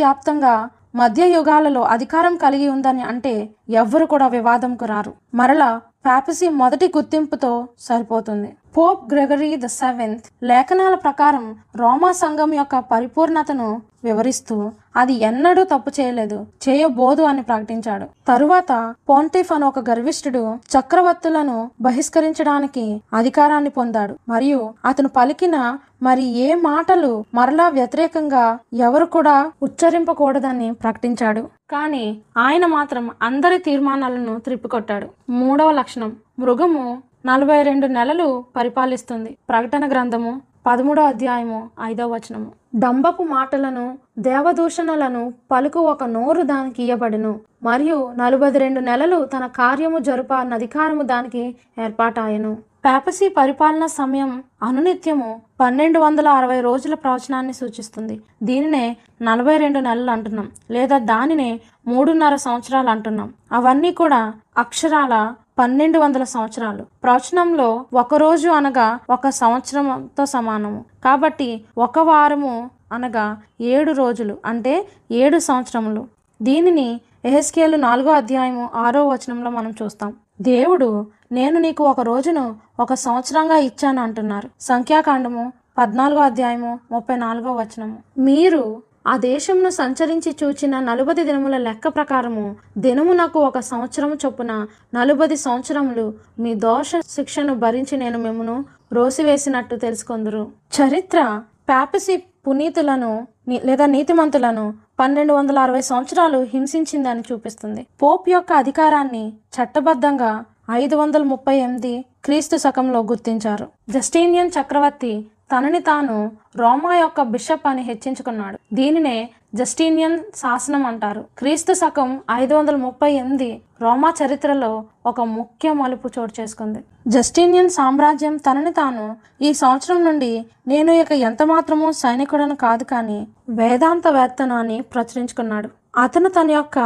[0.95, 5.13] మధ్యయుగాలలో అధికారం కలిగి ఉందని అంటే ఎవ్వరు కూడా వివాదంకు రారు.
[5.33, 8.55] మరలా పాపసీ మొదటి గుర్తింపుతో సరిపోతుంది.
[8.77, 16.45] పోప్ గ్రెగరీ ద సెవెంత్ లేఖనాల ప్రకారం రోమా సంఘం యొక్క పరిపూర్ణతను వివరిస్తూ అది ఎన్నడూ తప్పు చేయలేదు
[16.69, 18.05] చేయబోదు అని ప్రకటించాడు.
[18.27, 24.15] తరువాత పోంటిఫ్ అని ఒక గర్విష్ఠుడు చక్రవర్తులను బహిష్కరించడానికి అధికారాన్ని పొందాడు.
[24.29, 31.41] మరియు అతను పలికిన మరి ఏ మాటలు మరలా వ్యతిరేకంగా ఎవరు కూడా ఉచ్చరింపకూడదని ప్రకటించాడు.
[31.71, 32.05] కానీ
[32.37, 36.11] ఆయన మాత్రం అందరి తీర్మానాలను త్రిప్పికొట్టాడు మూడవ లక్షణం.
[36.39, 36.85] మృగము
[37.25, 39.31] నలభై రెండు నెలలు పరిపాలిస్తుంది.
[39.49, 40.33] ప్రకటన గ్రంథము
[40.67, 42.51] పదమూడో అధ్యాయము ఐదవ వచనము.
[42.75, 43.83] డంబపు మాటలను
[44.19, 47.33] దేవదూషణలను పలుకు ఒక నోరు దానికి ఇయ్యబడును.
[47.63, 51.43] మరియు నలభై రెండు నెలలు తన కార్యము జరుప అధికారము దానికి
[51.83, 52.57] ఏర్పాటాయను.
[52.85, 58.21] పాపసీ పరిపాలన సమయం అనునిత్యము పన్నెండు వందల అరవై రోజుల ప్రవచనాన్ని సూచిస్తుంది.
[58.43, 63.33] దీనినే నలభై రెండు నెలలు అంటున్నాం లేదా దానినే మూడున్నర సంవత్సరాలు అంటున్నాం.
[63.51, 66.85] అవన్నీ కూడా అక్షరాల పన్నెండు వందల సంవత్సరాలు.
[67.03, 70.85] ప్రవచనంలో ఒక రోజు అనగా ఒక సంవత్సరంతో సమానము.
[71.05, 76.07] కాబట్టి ఒక వారము అనగా ఏడు రోజులు అంటే ఏడు సంవత్సరములు.
[76.41, 80.13] దీనిని ఎహెస్కేలు నాలుగో అధ్యాయము ఆరో వచనంలో మనం చూస్తాం.
[80.41, 84.49] దేవుడు నేను నీకు ఒక రోజును ఒక సంవత్సరంగా ఇచ్చాను అంటున్నారు.
[84.59, 87.97] సంఖ్యాకాండము పద్నాలుగో అధ్యాయము ముప్పై నాలుగో వచనము.
[88.17, 96.13] మీరు ఆ దేశంను సంచరించి చూచిన నలుబది దినముల లెక్క ప్రకారము దినమునకు ఒక సంవత్సరం చొప్పున నలుబది సంవత్సరములు
[96.39, 100.51] మీ దోష శిక్షను భరించి నేను మిమ్మను రోసివేసినట్టు తెలుసుకొందురు.
[100.77, 103.27] చరిత్ర ప్యాపసి పునీతులను
[103.63, 107.87] లేదా నీతిమంతులను పన్నెండు వందల అరవై సంవత్సరాలు హింసించిందని చూపిస్తుంది.
[108.03, 113.67] పోప్ యొక్క అధికారాన్ని చట్టబద్ధంగా ఐదు వందల ముప్పై ఎనిమిది క్రీస్తు శకంలో గుర్తించారు.
[113.89, 118.57] జస్టీనియన్ చక్రవర్తి తనని తాను రోమా యొక్క బిషప్ అని హెచ్చించుకున్నాడు.
[118.73, 121.25] దీనినే జస్టీనియన్ శాసనం అంటారు.
[121.37, 126.79] క్రీస్తు శకం ఐదు వందల ముప్పై ఎనిమిది రోమా చరిత్రలో ఒక ముఖ్య మలుపు చోటు చేసుకుంది.
[127.07, 134.55] జస్టీనియన్ సామ్రాజ్యం తనని తాను ఈ సంవత్సరం నుండి నేను ఇక ఎంత మాత్రమూ సైనికుడను కాదు కానీ వేదాంతవేత్తను
[134.55, 135.69] అని ప్రచురించుకున్నాడు.
[135.97, 136.79] అతను తన యొక్క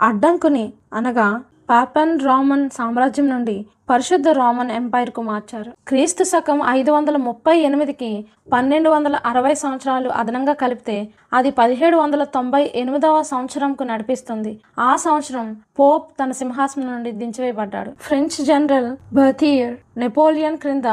[0.00, 5.70] అడ్డంకుని అనగా పాపన్ రోమన్ సామ్రాజ్యం నుండి పరిశుద్ధ రోమన్ ఎంపైర్కు మార్చారు.
[5.88, 10.96] క్రీస్తు శకం ఐదు వందల ముప్పై ఎనిమిదికి పన్నెండు వందల అరవై సంవత్సరాలు అదనంగా కలిపితే
[11.32, 14.60] అది పదిహేడు వందల తొంభై ఎనిమిదవ సంవత్సరంకు నడిపిస్తుంది.
[14.78, 17.92] ఆ సంవత్సరం పోప్ తన సింహాసనం నుండి దించివేయబడ్డాడు.
[18.00, 20.84] ఫ్రెంచ్ జనరల్ బర్థియర్ నెపోలియన్ క్రింద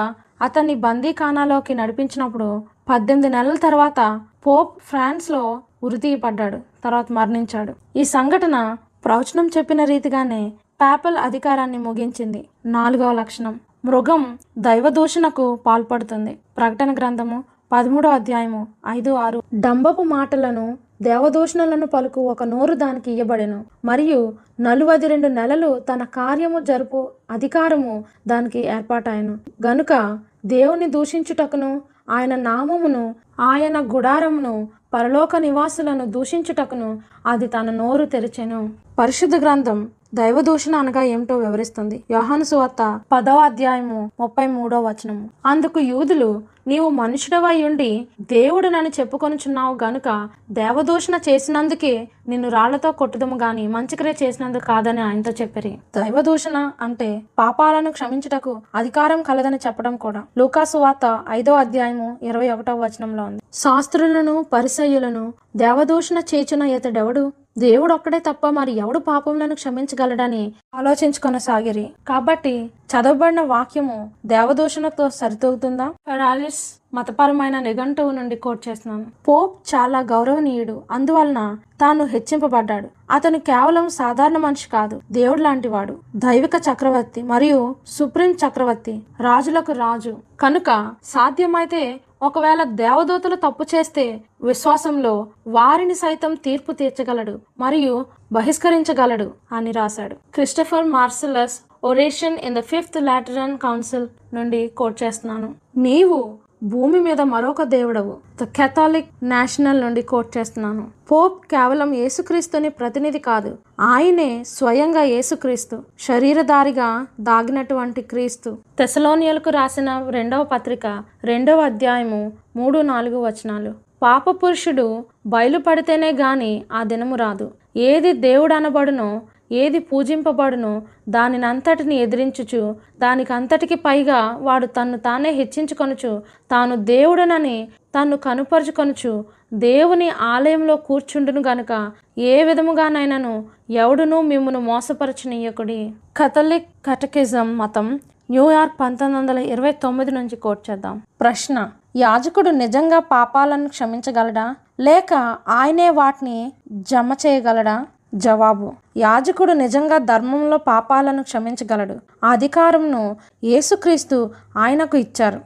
[0.41, 5.43] అతన్ని బందీఖానాలోకి నడిపించినప్పుడు పద్దెనిమిది నెలల తర్వాత పోప్ ఫ్రాన్స్లో
[5.83, 7.73] ఉరితీయపడ్డాడు తర్వాత మరణించాడు.
[7.95, 12.47] ఈ సంఘటన ప్రవచనం చెప్పిన రీతిగానే పేపల్ అధికారాన్ని ముగించింది.
[12.65, 13.59] నాలుగవ లక్షణం.
[13.85, 16.39] మృగం దైవదూషణకు పాల్పడుతుంది.
[16.57, 19.41] ప్రకటన గ్రంథము పదమూడో అధ్యాయము ఐదు ఆరు.
[19.55, 23.65] డంబపు మాటలను దేవదూషణలను పలుకు ఒక నోరు దానికి ఇయ్యబడెను.
[23.85, 29.37] మరియు నలువది రెండు నెలలు తన కార్యము జరుపు అధికారము దానికి ఏర్పాటాయను.
[29.67, 38.69] గనుక దేవుని దూషించుటకును ఆయన నామమును ఆయన గుడారమును పరలోక నివాసులను దూషించుటకును అది తన నోరు తెరిచెను.
[38.99, 42.03] పరిశుద్ధ గ్రంథం దైవదూషణ అనగా ఏమిటో వివరిస్తుంది.
[42.11, 45.29] యోహాను సువార్త పదవ అధ్యాయము ముప్పై మూడో వచనము.
[45.45, 53.67] అందుకు యూదులు నీవు మనుషుడవై ఉండి దేవుడు నన్ను చెప్పుకొనుచున్నావు గనుక దేవదూషణ చేసినందుకే నిన్ను రాళ్ళతో కొట్టుదము గాని
[53.67, 55.79] మంచి క్రియ చేసినందుకు కాదని ఆయనతో చెప్పరి.
[55.95, 60.23] దైవదూషణ అంటే పాపాలను క్షమించుటకు అధికారం కలదని చెప్పడం కూడా.
[60.37, 63.41] లూకాసు వార్త ఐదో అధ్యాయము ఇరవై ఒకటో వచనంలో ఉంది.
[63.53, 67.31] శాస్త్రులను పరిసయ్యులను దేవదూషణ చేచున ఇతడెవడు?
[67.57, 71.89] దేవుడు ఒక్కడే తప్ప మరి ఎవడు పాపములను క్షమించగలడని ఆలోచించుకొనసాగిరి.
[72.07, 75.85] కాబట్టి చదవబడిన వాక్యము దేవదూషణతో సరితూగుతుందా?
[75.85, 79.05] ఫెరాలిస్ మతపరమైన నిఘంటువు నుండి కోట్ చేస్తున్నాను.
[79.27, 82.87] పోప్ చాలా గౌరవనీయుడు అందువలన తాను హెచ్చింపబడ్డాడు.
[83.11, 85.97] అతను కేవలం సాధారణ మనిషి కాదు దేవుడు లాంటివాడు.
[86.15, 90.17] దైవిక చక్రవర్తి మరియు సుప్రీం చక్రవర్తి రాజులకు రాజు.
[90.39, 94.03] కనుక సాధ్యమైతే ఒకవేళ దేవదూతలు తప్పు చేస్తే
[94.43, 95.13] విశ్వాసంలో
[95.47, 100.15] వారిని సైతం తీర్పు తీర్చగలడు మరియు బహిష్కరించగలడు అని రాశాడు.
[100.33, 105.49] Christopher Marcellus oration in the fifth Lateran council నుండి కోట్ చేస్తున్నాను.
[105.77, 106.19] నీవు
[106.63, 108.17] భూమి మీద మరొక దేవుడవు.
[108.41, 110.87] ద కెథాలిక్ నేషనల్ నుండి కోట్ చేస్తున్నాను.
[111.11, 118.57] పోప్ కేవలం యేసుక్రీస్తుని ప్రతినిధి కాదు ఆయనే స్వయంగా యేసుక్రీస్తు శరీరధారిగా దాగినటువంటి క్రీస్తు.
[118.79, 123.73] తెసలోనియలకు రాసిన రెండవ పత్రిక రెండవ అధ్యాయము మూడు నాలుగు వచనాలు.
[124.03, 127.51] పాప పురుషుడు బయలుపడితేనే గాని ఆ దినము రాదు.
[127.77, 129.21] ఏది దేవుడు అనబడునో
[129.51, 137.67] ఏది పూజింపబడునో దానినంతటిని ఎదిరించుచు దానికంతటికి పైగా వాడు తన్ను తానే హెచ్చించుకొనుచు తాను దేవుడనని
[137.99, 145.91] తన్ను కనుపరుచుకొనుచు దేవుని ఆలయంలో కూర్చుండును గనుక ఏ విధముగానైనాను ఎవడునూ మిమ్మును మోసపరచనీయకుడి.
[146.17, 147.99] కథలిక్ కటకిజం మతం
[148.31, 151.01] న్యూయార్క్ పంతొమ్మిది వందల ఇరవై తొమ్మిది నుంచి కోట్ చేద్దాం.
[151.21, 154.55] ప్రశ్న యాజకుడు నిజంగా పాపాలను క్షమించగలడా?
[154.79, 157.85] లేక ఆయనే వాటిని జమ చేయగలడా?
[158.13, 158.73] జవాబు.
[158.97, 161.99] యాజకుడు నిజంగా ధర్మంలో పాపాలను క్షమించగలడు.
[162.23, 165.41] ఆ అధికారంను యేసుక్రీస్తు ఆయనకు ఇచ్చారు.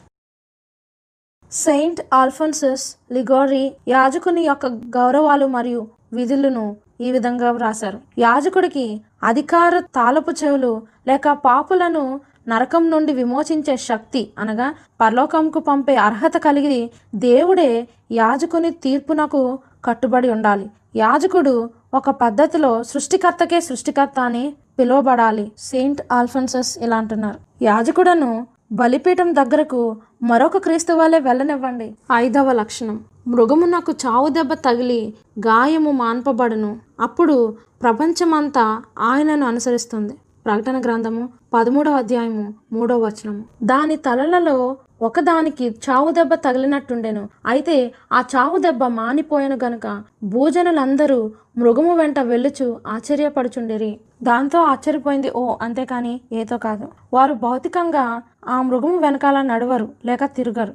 [1.51, 8.01] సెయింట్ ఆల్ఫోన్సస్ లిగోరీ యాజకుని యొక్క గౌరవాలు మరియు విధులను ఈ విధంగా వ్రాశారు.
[8.19, 16.91] యాజకుడికి అధికార తాలపు చెవులు లేక పాపులను నరకం నుండి విమోచించే శక్తి అనగా పరలోకంకు పంపే అర్హత కలిగి
[17.15, 20.69] దేవుడే యాజకుని తీర్పునకు కట్టుబడి ఉండాలి.
[20.95, 25.51] యాజకుడు ఒక పద్ధతిలో సృష్టికర్తకే సృష్టికర్త అని పిలువబడాలి.
[25.58, 27.63] సెయింట్ ఆల్ఫోన్సస్ ఇలా అంటున్నారు.
[27.63, 31.95] యాజకుడను బలిపీఠం దగ్గరకు మరొక క్రీస్తు వల్లే వెళ్ళనివ్వండి.
[32.13, 32.99] ఐదవ లక్షణం.
[33.27, 36.79] మృగము నాకు చావు దెబ్బ తగిలి గాయము మాన్పబడును.
[36.99, 40.13] అప్పుడు ప్రపంచమంతా ఆయనను అనుసరిస్తుంది.
[40.45, 43.43] ప్రకటన గ్రంథము పదమూడవ అధ్యాయము మూడవ వచనము.
[43.63, 47.29] దాని తలలలో ఒకదానికి చావు దెబ్బ తగిలినట్టుండెను.
[47.45, 53.99] అయితే ఆ చావు దెబ్బ మానిపోయెను గనుక భూజనులందరూ మృగము వెంట వెళ్ళుచు ఆశ్చర్యపడుచుండిరి.
[54.23, 56.88] దాంతో ఆశ్చర్యపోయింది ఓ అంతేకాని ఏతో కాదు.
[57.13, 60.73] వారు భౌతికంగా ఆ మృగము వెనకాల నడవరు లేక తిరగరు.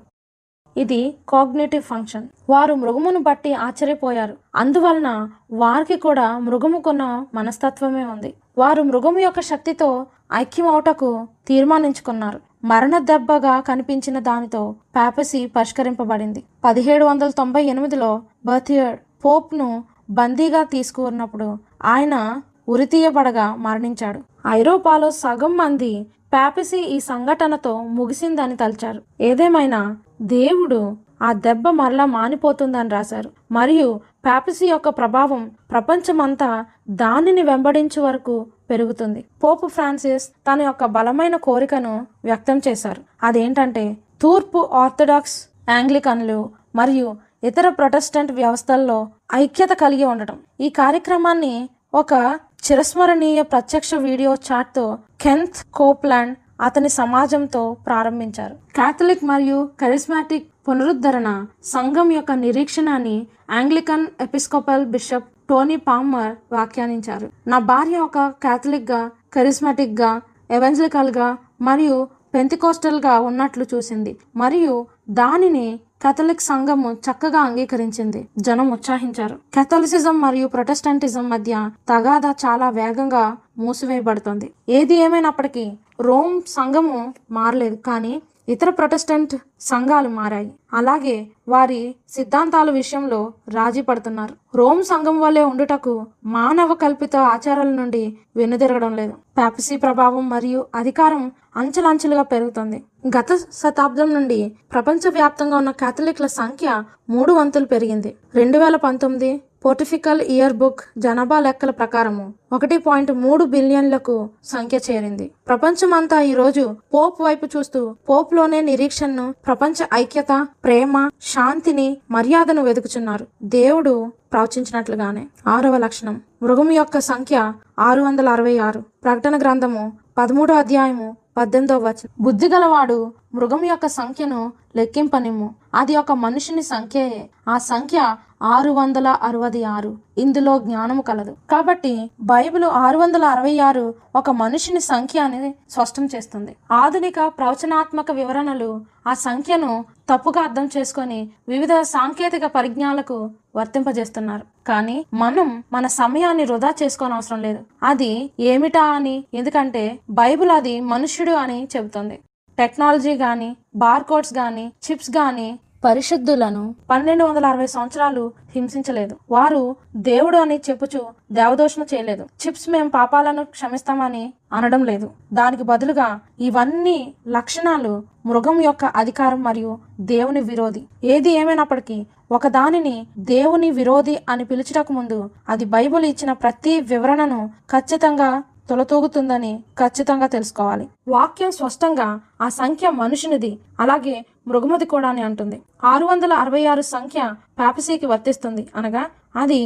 [0.76, 2.28] ఇది కాగ్నేటివ్ ఫంక్షన్.
[2.50, 4.36] వారు మృగమును బట్టి ఆశ్చర్యపోయారు.
[4.54, 8.34] అందువలన వారికి కూడా మృగముకున్న మనస్తత్వమే ఉంది.
[8.58, 12.49] వారు మృగము యొక్క శక్తితో ఐక్యమవుటకు తీర్మానించుకున్నారు.
[12.64, 16.44] మరణ దెబ్బగా కనిపించిన దానితో పాపసీ పరిష్కరింపబడింది.
[16.64, 24.20] పదిహేడు వందల తొంభై ఎనిమిదిలో బర్థియర్ పోప్ను బందీగా తీసుకున్నప్పుడు ఆయన ఉరితీయబడగా మరణించాడు.
[24.48, 29.02] ఐరోపాలో సగం మంది పాపసి ఈ సంఘటనతో ముగిసిందని తలచారు.
[29.20, 33.30] ఏదేమైనా దేవుడు ఆ దెబ్బ మరలా మానిపోతుందని రాశారు.
[33.52, 39.24] మరియు పాపసీ యొక్క ప్రభావం ప్రపంచమంతా దానిని వెంబడించే వరకు పెరుగుతుంది.
[39.44, 43.02] పోపు ఫ్రాన్సిస్ తన యొక్క బలమైన కోరికను వ్యక్తం చేశారు.
[43.22, 50.38] అదేంటంటే తూర్పు ఆర్థడాక్స్ యాంగ్లికన్లు మరియు ఇతర ప్రొటెస్టెంట్ వ్యవస్థల్లో ఐక్యత కలిగి ఉండటం.
[50.60, 58.54] ఈ కార్యక్రమాన్ని ఒక చిరస్మరణీయ ప్రత్యక్ష వీడియో చాట్తో కెన్త్ కోప్లాండ్ అతని సమాజంతో ప్రారంభించారు.
[58.54, 67.30] కాథలిక్ మరియు కరిస్మాటిక్ పునరుద్ధరణ సంఘం యొక్క నిరీక్షణ అని Anglican Episcopal bishop Tony Palmer వ్యాఖ్యానించారు.
[67.46, 74.18] నా భార్య ఒక క్యాథలిక్గా గా కరిస్మాటిక్గా ఎవెంజలికల్గా మరియు పెంతికోస్టల్గా ఉన్నట్లు చూసింది.
[74.36, 78.28] మరియు దానిని కేథలిక్ సంఘము చక్కగా అంగీకరించింది.
[78.38, 79.34] జనం ఉత్సాహించారు.
[79.34, 84.50] కెథలిసిజం మరియు ప్రొటెస్టంటిజం మధ్య తగాదా చాలా వేగంగా మూసివేయబడుతుంది.
[84.68, 87.76] ఏది ఏమైనప్పటికీ రోమ్ సంఘము మారలేదు.
[87.76, 90.50] కానీ ఇతర ప్రొటెస్టెంట్ సంఘాలు మారాయి.
[90.74, 91.16] అలాగే
[91.48, 93.20] వారి సిద్ధాంతాల విషయంలో
[93.54, 94.34] రాజీ పడుతున్నారు.
[94.54, 95.92] రోమ్ సంఘం వల్లే ఉండుటకు
[96.36, 98.02] మానవ కల్పిత ఆచారాల నుండి
[98.36, 99.14] వెనుదిరగడం లేదు.
[99.38, 101.22] పాపసీ ప్రభావం మరియు అధికారం
[101.56, 102.78] అంచెలంచెలుగా పెరుగుతుంది.
[103.18, 104.40] గత శతాబ్దం నుండి
[104.72, 108.10] ప్రపంచవ్యాప్తంగా ఉన్న కాథలిక్ల సంఖ్య మూడు వంతులు పెరిగింది.
[108.34, 109.30] రెండు వేల పంతొమ్మిది
[109.64, 115.30] పోర్టిఫికల్ ఇయర్ బుక్ జనాభా లెక్కల ప్రకారము ఒకటి పాయింట్ మూడు బిలియన్లకు సంఖ్య చేరింది.
[115.48, 123.26] ప్రపంచమంతా ఈ రోజు పోప్ వైపు చూస్తూ పోప్లోనే నిరీక్షణను ప్రపంచ ఐక్యత ప్రేమ శాంతిని మర్యాదను వెతుకుచున్నారు.
[123.42, 126.20] దేవుడు ప్రవచించినట్లుగానే ఆరవ లక్షణం.
[126.42, 128.82] మృగం యొక్క సంఖ్య ఆరు వందల అరవై ఆరు.
[129.04, 132.08] ప్రకటన గ్రంథము పదమూడో అధ్యాయము పద్దెనిమిదో వచనం.
[132.20, 137.30] బుద్ధి గలవాడు మృగం యొక్క సంఖ్యను లెక్కింపనిము అది ఒక మనుషుని సంఖ్యయే.
[137.48, 139.98] ఆ సంఖ్య ఆరు వందల అరవై ఆరు.
[140.18, 141.36] ఇందులో జ్ఞానము కలదు.
[141.50, 146.56] కాబట్టి బైబిల్ ఆరు వందల అరవై ఆరు ఒక మనుషుని సంఖ్య అనేది స్పష్టం చేస్తుంది.
[146.72, 154.46] ఆధునిక ప్రవచనాత్మక వివరణలు ఆ సంఖ్యను తప్పుగా అర్థం చేసుకొని వివిధ సాంకేతిక పరిజ్ఞానాలకు వర్తింపజేస్తున్నారు.
[154.66, 157.58] కానీ మనం మన సమయాన్ని వృధా చేసుకోని అవసరం లేదు.
[157.82, 159.24] అది ఏమిటా అని?
[159.34, 162.18] ఎందుకంటే బైబిల్ అది మనుష్యుడు అని చెబుతుంది.
[162.60, 165.48] టెక్నాలజీ కానీ బార్కోడ్స్ కానీ చిప్స్ కానీ
[165.84, 168.22] పరిశుద్ధులను పన్నెండు వందల అరవై సంవత్సరాలు
[168.54, 169.14] హింసించలేదు.
[169.30, 169.60] వారు
[170.08, 171.00] దేవుడు అని చెప్పుచు
[171.32, 172.24] దేవదోషణ చేయలేదు.
[172.42, 175.08] చిప్స్ మేము పాపాలను క్షమిస్తామని అనడం లేదు.
[175.32, 176.08] దానికి బదులుగా
[176.40, 177.92] ఇవన్నీ లక్షణాలు
[178.26, 179.72] మృగం యొక్క అధికారం మరియు
[180.12, 180.82] దేవుని విరోధి.
[181.04, 181.98] ఏది ఏమైనప్పటికీ
[182.32, 182.96] ఒక దానిని
[183.32, 185.18] దేవుని విరోధి అని పిలుచుటకు ముందు
[185.48, 187.40] అది బైబిల్ ఇచ్చిన ప్రతి వివరణను
[187.72, 188.30] ఖచ్చితంగా
[188.70, 190.86] తొలతూగుతుందని ఖచ్చితంగా తెలుసుకోవాలి.
[191.14, 192.08] వాక్యం స్పష్టంగా
[192.44, 193.52] ఆ సంఖ్య మనుషునిది
[193.84, 194.16] అలాగే
[194.50, 195.58] మృగమది కూడా అని అంటుంది.
[195.92, 197.20] ఆరు వందల అరవై ఆరు సంఖ్య
[197.60, 199.04] పాపసీకి వర్తిస్తుంది అనగా
[199.42, 199.60] అది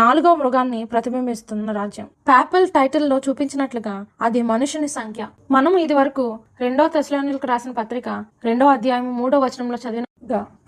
[0.00, 2.06] నాలుగో మృగాన్ని ప్రతిబింబిస్తున్న రాజ్యం.
[2.28, 3.94] పాపల్ టైటిల్లో చూపించినట్లుగా
[4.26, 5.22] అది మనుషుని సంఖ్య.
[5.56, 6.26] మనం ఇది వరకు
[6.64, 8.08] రెండో తెశలోనిలకు రాసిన పత్రిక
[8.48, 10.06] రెండో అధ్యాయం మూడో వచనంలో చదివిన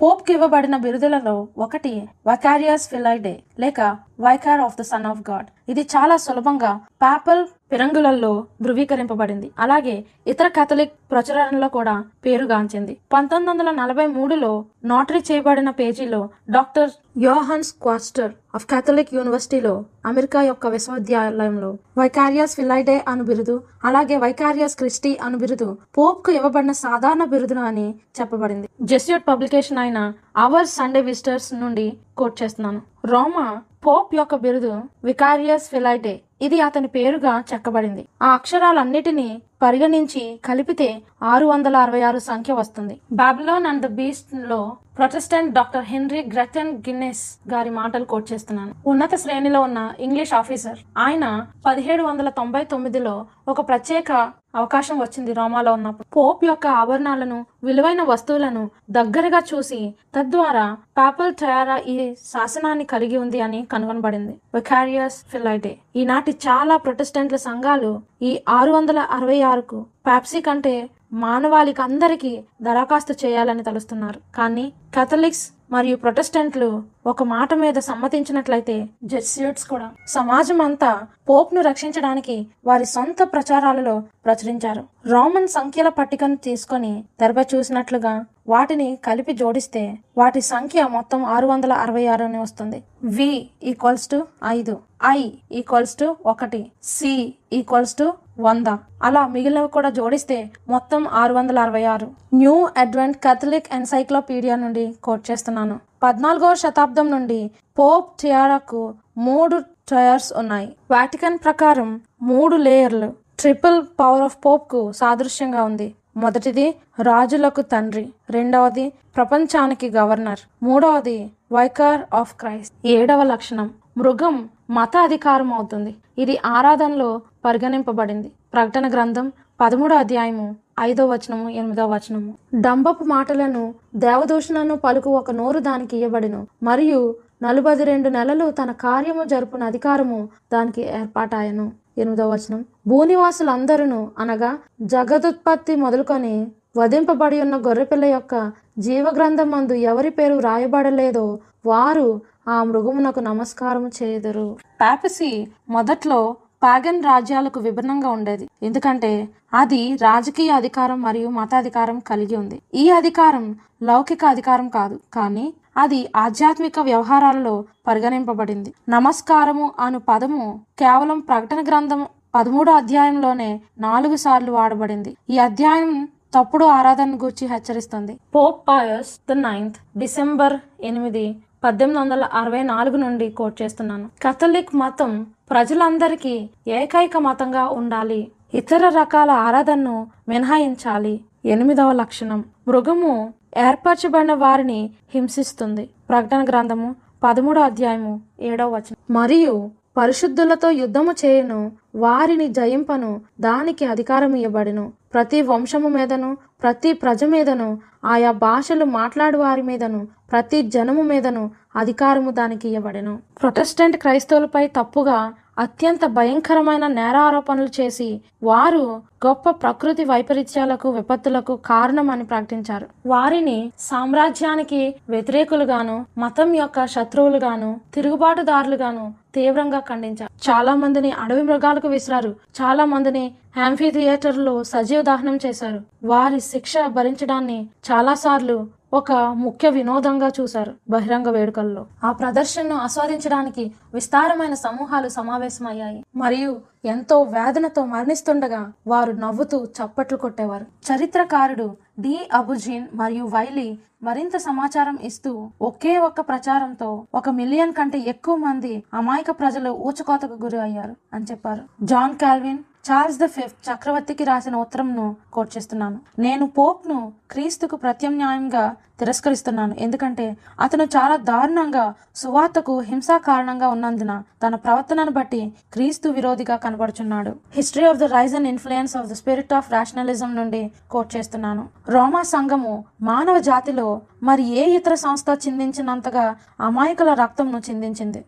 [0.01, 1.93] పోప్కి ఇవ్వబడిన బిరుదులలో ఒకటి
[2.29, 3.81] వకారియస్ ఫిలైడే లేక
[4.25, 5.49] vicar of the Son of God.
[5.73, 8.33] ఇది చాలా సులభంగా పాపల్ ఫిరంగులలో
[8.65, 9.49] ధృవీకరింపబడింది.
[9.65, 9.95] అలాగే
[10.33, 14.51] ఇతర కథలిక్ ప్రచురణలో కూడా పేరుగాంచింది పంతొమ్మిది వందల నలభై మూడులో
[14.91, 16.21] నోటరీ చేయబడిన పేజీలో
[16.57, 16.91] doctor
[17.25, 19.73] Johannes Quasten of Catholic యూనివర్సిటీలో
[20.11, 23.57] అమెరికా యొక్క విశ్వవిద్యాలయంలో వైకారియస్ ఫిలైడే అను బిరుదు
[23.89, 27.87] అలాగే వైకారియస్ క్రిస్టీ అను బిరుదు పోప్కు ఇవ్వబడిన సాధారణ బిరుదును అని
[28.21, 28.67] చెప్పబడింది.
[28.93, 29.99] జెస్యూట్ పబ్లికేషన్ అయిన
[30.47, 31.87] అవర్ సండే విజిటర్స్ నుండి
[32.21, 32.81] కోట్ చేస్తున్నాను.
[33.13, 33.47] రోమా
[33.87, 34.73] పోప్ యొక్క బిరుదు
[35.11, 38.05] వికారియస్ ఫిలైడే ఇది అతని పేరుగా చెక్కబడింది.
[38.23, 39.29] ఆ అక్షరాలన్నిటినీ
[39.63, 42.95] పరిగణించి కలిపితే ఆరు వందల అరవై ఆరు సంఖ్య వస్తుంది.
[43.13, 48.73] Babylon and the బీస్ట్లో Protestant doctor Henry Grattan Guinness గారి మాటలు కోట్ చేస్తున్నాను.
[48.87, 50.79] ఉన్నత శ్రేణిలో ఉన్న ఇంగ్లీష్ ఆఫీసర్.
[50.99, 53.15] ఆయన పదిహేడు వందల తొంభై తొమ్మిదిలో
[53.49, 54.13] ఒక ప్రత్యేక
[54.55, 56.07] అవకాశం వచ్చింది రోమాలో ఉన్నప్పుడు.
[56.17, 60.67] పోప్ యొక్క ఆభరణాలను విలువైన వస్తువులను దగ్గరగా చూసి తద్వారా
[60.99, 64.35] పాపల్ టయారా ఈ శాసనాన్ని కలిగి ఉంది అని కనుగొనబడింది.
[64.55, 67.91] వికారియస్ ఫిలైడే ఈనాటి చాలా ప్రొటెస్టెంట్ల సంఘాలు
[68.23, 70.73] ఈ ఆరు వందల అరవై ఆరుకు పాప్సీ కంటే
[71.13, 72.31] మానవాళికి అందరికీ
[72.63, 74.21] దరఖాస్తు చేయాలని తలుస్తున్నారు.
[74.35, 76.69] కానీ కథలిక్స్ మరియు ప్రొటెస్టెంట్లు
[77.07, 80.91] ఒక మాట మీద సమ్మతించినట్లయితే జెస్యూట్స్ కూడా సమాజం అంతా
[81.29, 84.85] పోప్ను రక్షించడానికి వారి సొంత ప్రచారాలలో ప్రచురించారు.
[85.07, 88.15] రోమన్ సంఖ్యల పట్టికను తీసుకొని తెరపై చూసినట్లుగా
[88.49, 92.83] వాటిని కలిపి జోడిస్తే వాటి సంఖ్య మొత్తం ఆరు వందల అరవై ఆరు అని వస్తుంది.
[93.05, 94.79] వి ఈక్వల్స్ టు ఐదు.
[95.07, 96.73] ఐ ఈక్వల్స్ టు ఒకటి.
[96.83, 98.67] సి ఈక్వల్స్ టు వంద.
[99.03, 102.11] అలా మిగిలినవి కూడా జోడిస్తే మొత్తం ఆరు వందల అరవై ఆరు.
[102.35, 105.81] న్యూ అడ్వెంట్ కథలిక్ ఎన్సైక్లోపీడియా నుండి కోట్ చేస్తున్నాను.
[106.03, 109.59] పద్నాలుగవ శతాబ్దం నుండి పోప్ టియారాకు మూడు
[109.91, 110.77] టయర్స్ ఉన్నాయి.
[110.91, 115.95] వాటికన్ ప్రకారం మూడు లేయర్లు ట్రిపుల్ పవర్ ఆఫ్ పోప్కు సాదృశ్యంగా ఉంది.
[116.17, 116.65] మొదటిది
[117.09, 121.19] రాజులకు తండ్రి రెండవది ప్రపంచానికి గవర్నర్ మూడవది
[121.53, 122.75] వైకార్ ఆఫ్ క్రైస్ట్.
[122.87, 125.95] ఏడవ లక్షణం మృగం మత అధికారం అవుతుంది.
[126.19, 128.29] ఇది ఆరాధనలో పరిగణింపబడింది.
[128.55, 130.47] ప్రకటన గ్రంథం పదమూడో అధ్యాయము
[130.81, 132.33] ఐదో వచనము ఎనిమిదో వచనము.
[132.55, 139.63] డంబపు మాటలను దేవదూషణను పలుకు ఒక నోరు దానికి ఇయ్యబడిను మరియు నలభై రెండు నెలలు తన కార్యము జరుపున
[139.65, 141.73] అధికారము దానికి ఏర్పాటాయను.
[141.97, 142.65] ఎనిమిదో వచనం.
[142.87, 152.63] భూనివాసులందరూ అనగా జగదుత్పత్తి మొదలుకొని వధింపబడి ఉన్న గొర్రెపిల్ల యొక్క జీవగ్రంథం మందు ఎవరి పేరు రాయబడలేదో వారు ఆ
[152.63, 158.49] మృగమునకు నమస్కారము చేయుదురు పాపసి మొదట్లో పాగన్ రాజ్యాలకు విభిన్నంగా ఉండేది.
[158.63, 162.63] ఎందుకంటే అది రాజకీయ అధికారం మరియు మతాధికారం కలిగి ఉంది.
[162.75, 165.01] ఈ అధికారం లౌకిక అధికారం కాదు.
[165.15, 168.75] కానీ అది ఆధ్యాత్మిక వ్యవహారాలలో పరిగణింపబడింది.
[168.89, 175.17] నమస్కారము అను పదము కేవలం ప్రకటన గ్రంథం పదమూడో అధ్యాయంలోనే నాలుగు సార్లు వాడబడింది.
[175.31, 178.19] ఈ అధ్యాయం తప్పుడు ఆరాధన గురించి హెచ్చరిస్తుంది.
[178.35, 184.11] Pope Pius the ninth December ఎనిమిది పద్దెనిమిది వందల అరవై నాలుగు నుండి కోట్ చేస్తున్నాను.
[184.23, 188.33] కథలిక్ మతం ప్రజలందరికీ ఏకైక మతంగా ఉండాలి.
[188.55, 191.21] ఇతర రకాల ఆరాధనను మినహాయించాలి.
[191.45, 192.45] ఎనిమిదవ లక్షణం.
[192.69, 195.91] మృగము ఏర్పరచబడిన వారిని హింసిస్తుంది.
[196.09, 198.97] ప్రకటన గ్రంథము పదమూడో అధ్యాయము ఏడవ వచనం.
[199.11, 204.93] మరియు పరిశుద్ధులతో యుద్ధము చేయను వారిని జయింపను దానికి అధికారం ఇవ్వబడిను.
[205.15, 212.31] ప్రతి వంశము మీదను ప్రతి ప్రజ మీదను ఆయా భాషలు మాట్లాడు వారి మీదను ప్రతి జనము మీదను అధికారము
[212.31, 213.19] దానికి ఇవ్వబడెను.
[213.43, 218.85] ప్రొటెస్టెంట్ క్రైస్తవులపై తప్పుగా అత్యంత భయంకరమైన నేర ఆరోపణలు చేసి వారు
[219.27, 222.87] గొప్ప ప్రకృతి వైపరీత్యాలకు విపత్తులకు కారణమని ప్రకటించారు.
[223.07, 230.33] వారిని సామ్రాజ్యానికి వ్యతిరేకులుగాను మతం యొక్క శత్రువులుగాను తిరుగుబాటుదారులుగాను తీవ్రంగా ఖండించారు.
[230.49, 232.35] చాలా మందిని అడవి మృగాలకు విసిరారు.
[232.61, 233.25] చాలా మందిని
[233.57, 235.81] హాంఫీ థియేటర్లో సజీవ దహనం చేశారు.
[236.05, 237.59] వారి శిక్ష భరించడాన్ని
[237.91, 238.59] చాలాసార్లు
[238.95, 241.87] ఒక ముఖ్య వినోదంగా చూశారు బహిరంగ వేడుకల్లో.
[242.05, 246.05] ఆ ప్రదర్శనను ఆస్వాదించడానికి విస్తారమైన సమూహాలు సమావేశమయ్యాయి.
[246.17, 250.67] మరియు ఎంతో వేదనతో మరణిస్తుండగా వారు నవ్వుతూ చప్పట్లు కొట్టేవారు.
[250.91, 252.29] చరిత్రకారుడు డి.
[252.33, 259.31] అబుజీన్ మరియు వైలీ మరింత సమాచారం ఇస్తూ ఒకే ఒక్క ప్రచారంతో ఒక మిలియన్ కంటే ఎక్కువ మంది అమాయక
[259.31, 261.85] ప్రజలు ఊచకోతకు గురి అయ్యారు అని చెప్పారు.
[261.85, 265.99] John Calvin Charles the fifth చక్రవర్తికి రాసిన ఉత్తరంను కోట్ చేస్తున్నాను.
[266.19, 266.97] నేను పోప్ను
[267.31, 269.75] క్రీస్తుకు ప్రత్యామ్నాయంగా తిరస్కరిస్తున్నాను.
[269.85, 270.27] ఎందుకంటే
[270.61, 271.85] అతను చాలా దారుణంగా
[272.17, 275.41] సువార్తకు హింసా కారణంగా ఉన్నందున తన ప్రవర్తనను బట్టి
[275.73, 277.33] క్రీస్తు విరోధిగా కనబడుచున్నాడు.
[277.55, 281.69] History of the rise and influence of the spirit of rationalism నుండి కోట్ చేస్తున్నాను.
[281.89, 283.89] రోమా సంఘము మానవ జాతిలో
[284.23, 286.27] మరి ఏ ఇతర సంస్థ చిందించినంతగా
[286.61, 288.23] అమాయకుల రక్తంను చిందించింది?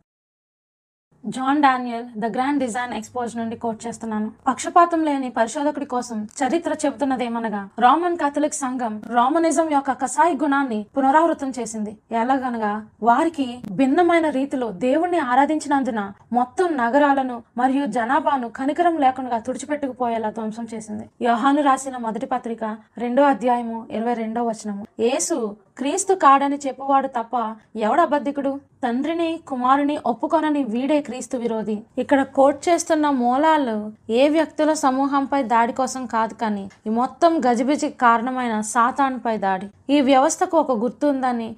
[1.25, 4.31] John Daniel the grand design exposed నుండి కోట్ చేస్తున్నాను.
[4.47, 11.97] పక్షపాతం లేని పరిశోధకుడి కోసం చరిత్ర చెబుతున్నదేమనగా రోమన్ కాథలిక్ సంఘం రోమనిజం యొక్క కసాయి గుణాన్ని పునరావృతం చేసింది.
[12.13, 21.09] ఎలాగనగా వారికి భిన్నమైన రీతిలో దేవుణ్ణి ఆరాధించినందున మొత్తం నగరాలను మరియు జనాభాను కనికరం లేకుండా తుడిచిపెట్టుకుపోయేలా ధ్వంసం చేసింది.
[21.23, 22.65] యోహాను రాసిన మొదటి పత్రిక
[22.99, 24.87] రెండో అధ్యాయము ఇరవై రెండో వచనము.
[25.01, 27.35] యేసు క్రీస్తు కాడని చెప్పువాడు తప్ప
[27.77, 28.53] ఎవడబద్ధికుడు?
[28.85, 31.77] తండ్రిని కుమారుని ఒప్పుకొనని వీడే క్రీస్తు విరోధి.
[31.99, 33.77] ఇక్కడ కోట్ చేస్తున్న మూలాలు
[34.21, 39.69] ఏ వ్యక్తుల సమూహంపై దాడి కోసం కాదు కానీ ఈ మొత్తం గజిబిజి కారణమైన సాతాన్పై దాడి.
[39.91, 41.51] ఈ వ్యవస్థకు ఒక గుర్తు ఉందని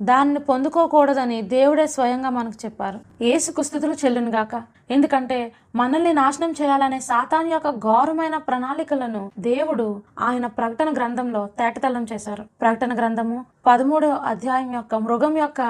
[0.00, 2.98] దాన్ని పొందుకోకూడదని దేవుడే స్వయంగా మనకు చెప్పారు.
[3.32, 4.54] ఏసు కుస్థితులు చెల్లునుగాక.
[4.90, 5.38] ఎందుకంటే
[5.80, 9.86] మనల్ని నాశనం చేయాలనే సాతాన్ యొక్క ఘోరమైన ప్రణాళికలను దేవుడు
[10.28, 12.44] ఆయన ప్రకటన గ్రంథంలో తేటతెల్లం చేశారు.
[12.60, 15.60] ప్రకటన గ్రంథము పదమూడో అధ్యాయం యొక్క మృగం యొక్క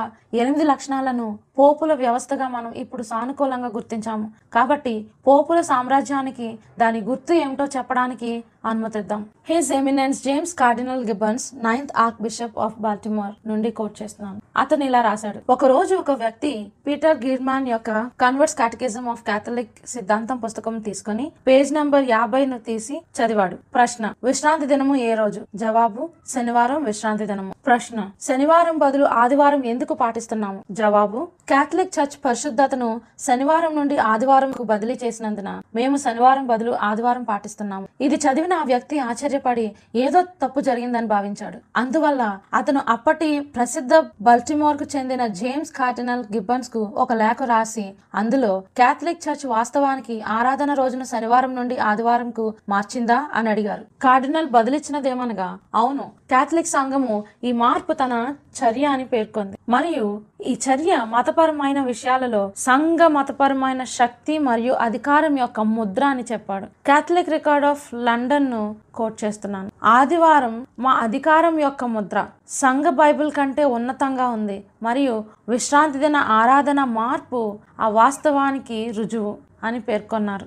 [0.41, 1.27] ఎనిమిది లక్షణాలను
[1.59, 4.27] పోపుల వ్యవస్థగా మనం ఇప్పుడు సానుకూలంగా గుర్తించాము.
[4.57, 4.93] కాబట్టి
[5.27, 6.49] పోపుల సామ్రాజ్యానికి
[6.83, 8.31] దాని గుర్తు ఏమిటో చెప్పడానికి
[8.71, 9.21] అనుమతిద్దాం.
[9.51, 11.93] His eminence James cardinal Gibbons ninth
[12.27, 14.41] archbishop of Baltimore నుండి కోట్ చేస్తున్నాను.
[14.57, 15.41] అతను ఇలా రాశాడు.
[15.55, 16.53] ఒక రోజు ఒక వ్యక్తి
[16.87, 17.91] పీటర్ గిర్మాన్ యొక్క
[18.25, 23.57] కన్వర్ట్స్ కాటికిజం ఆఫ్ క్యాథలిక్ సిద్ధాంతం పుస్తకం తీసుకుని పేజ్ నంబర్ యాభైను తీసి చదివాడు.
[23.77, 25.41] ప్రశ్న విశ్రాంతి దినము ఏ రోజు?
[25.63, 27.53] జవాబు శనివారం విశ్రాంతి దినము.
[27.67, 30.61] ప్రశ్న శనివారం బదులు ఆదివారం ఎందుకు పాటిస్తున్నాము?
[30.81, 32.89] జవాబు కేథలిక్ చర్చ్ పరిశుద్ధతను
[33.27, 37.87] శనివారం నుండి ఆదివారంకు బదిలీ చేసినందున మేము శనివారం బదులు ఆదివారం పాటిస్తున్నాము.
[38.07, 39.67] ఇది చదివిన ఆ వ్యక్తి ఆశ్చర్యపడి
[40.05, 41.59] ఏదో తప్పు జరిగిందని భావించాడు.
[41.83, 42.23] అందువల్ల
[42.55, 43.95] అతను అప్పటి ప్రసిద్ధ
[44.29, 51.03] బల్టిమోర్కు చెందిన జేమ్స్ కార్డినల్ గిబ్బన్స్కు ఒక లేఖ రాసి అందులో కేథలిక్ చర్చ్ వాస్తవ వాస్తవానికి ఆరాధన రోజున
[51.03, 53.83] శనివారం నుండి ఆదివారంకు మార్చిందా అని అడిగారు.
[54.03, 59.57] కార్డినల్ బదిలిచ్చినదేమనగా అవును కేథలిక్ సంఘము ఈ మార్పు తన చర్య అని పేర్కొంది.
[59.69, 66.67] మరియు ఈ చర్య మతపరమైన విషయాలలో సంఘ మతపరమైన శక్తి మరియు అధికారం యొక్క ముద్ర అని చెప్పాడు.
[66.67, 69.71] కేథలిక్ రికార్డ్ ఆఫ్ లండన్ను కోట్ చేస్తున్నాను.
[69.85, 72.27] ఆదివారం మా అధికారం యొక్క ముద్ర.
[72.49, 74.65] సంఘ బైబిల్ కంటే ఉన్నతంగా ఉంది.
[74.83, 79.48] మరియు విశ్రాంతి దిన ఆరాధన మార్పు ఆ వాస్తవానికి రుజువు.
[79.65, 80.47] అని పేర్కొన్నారు.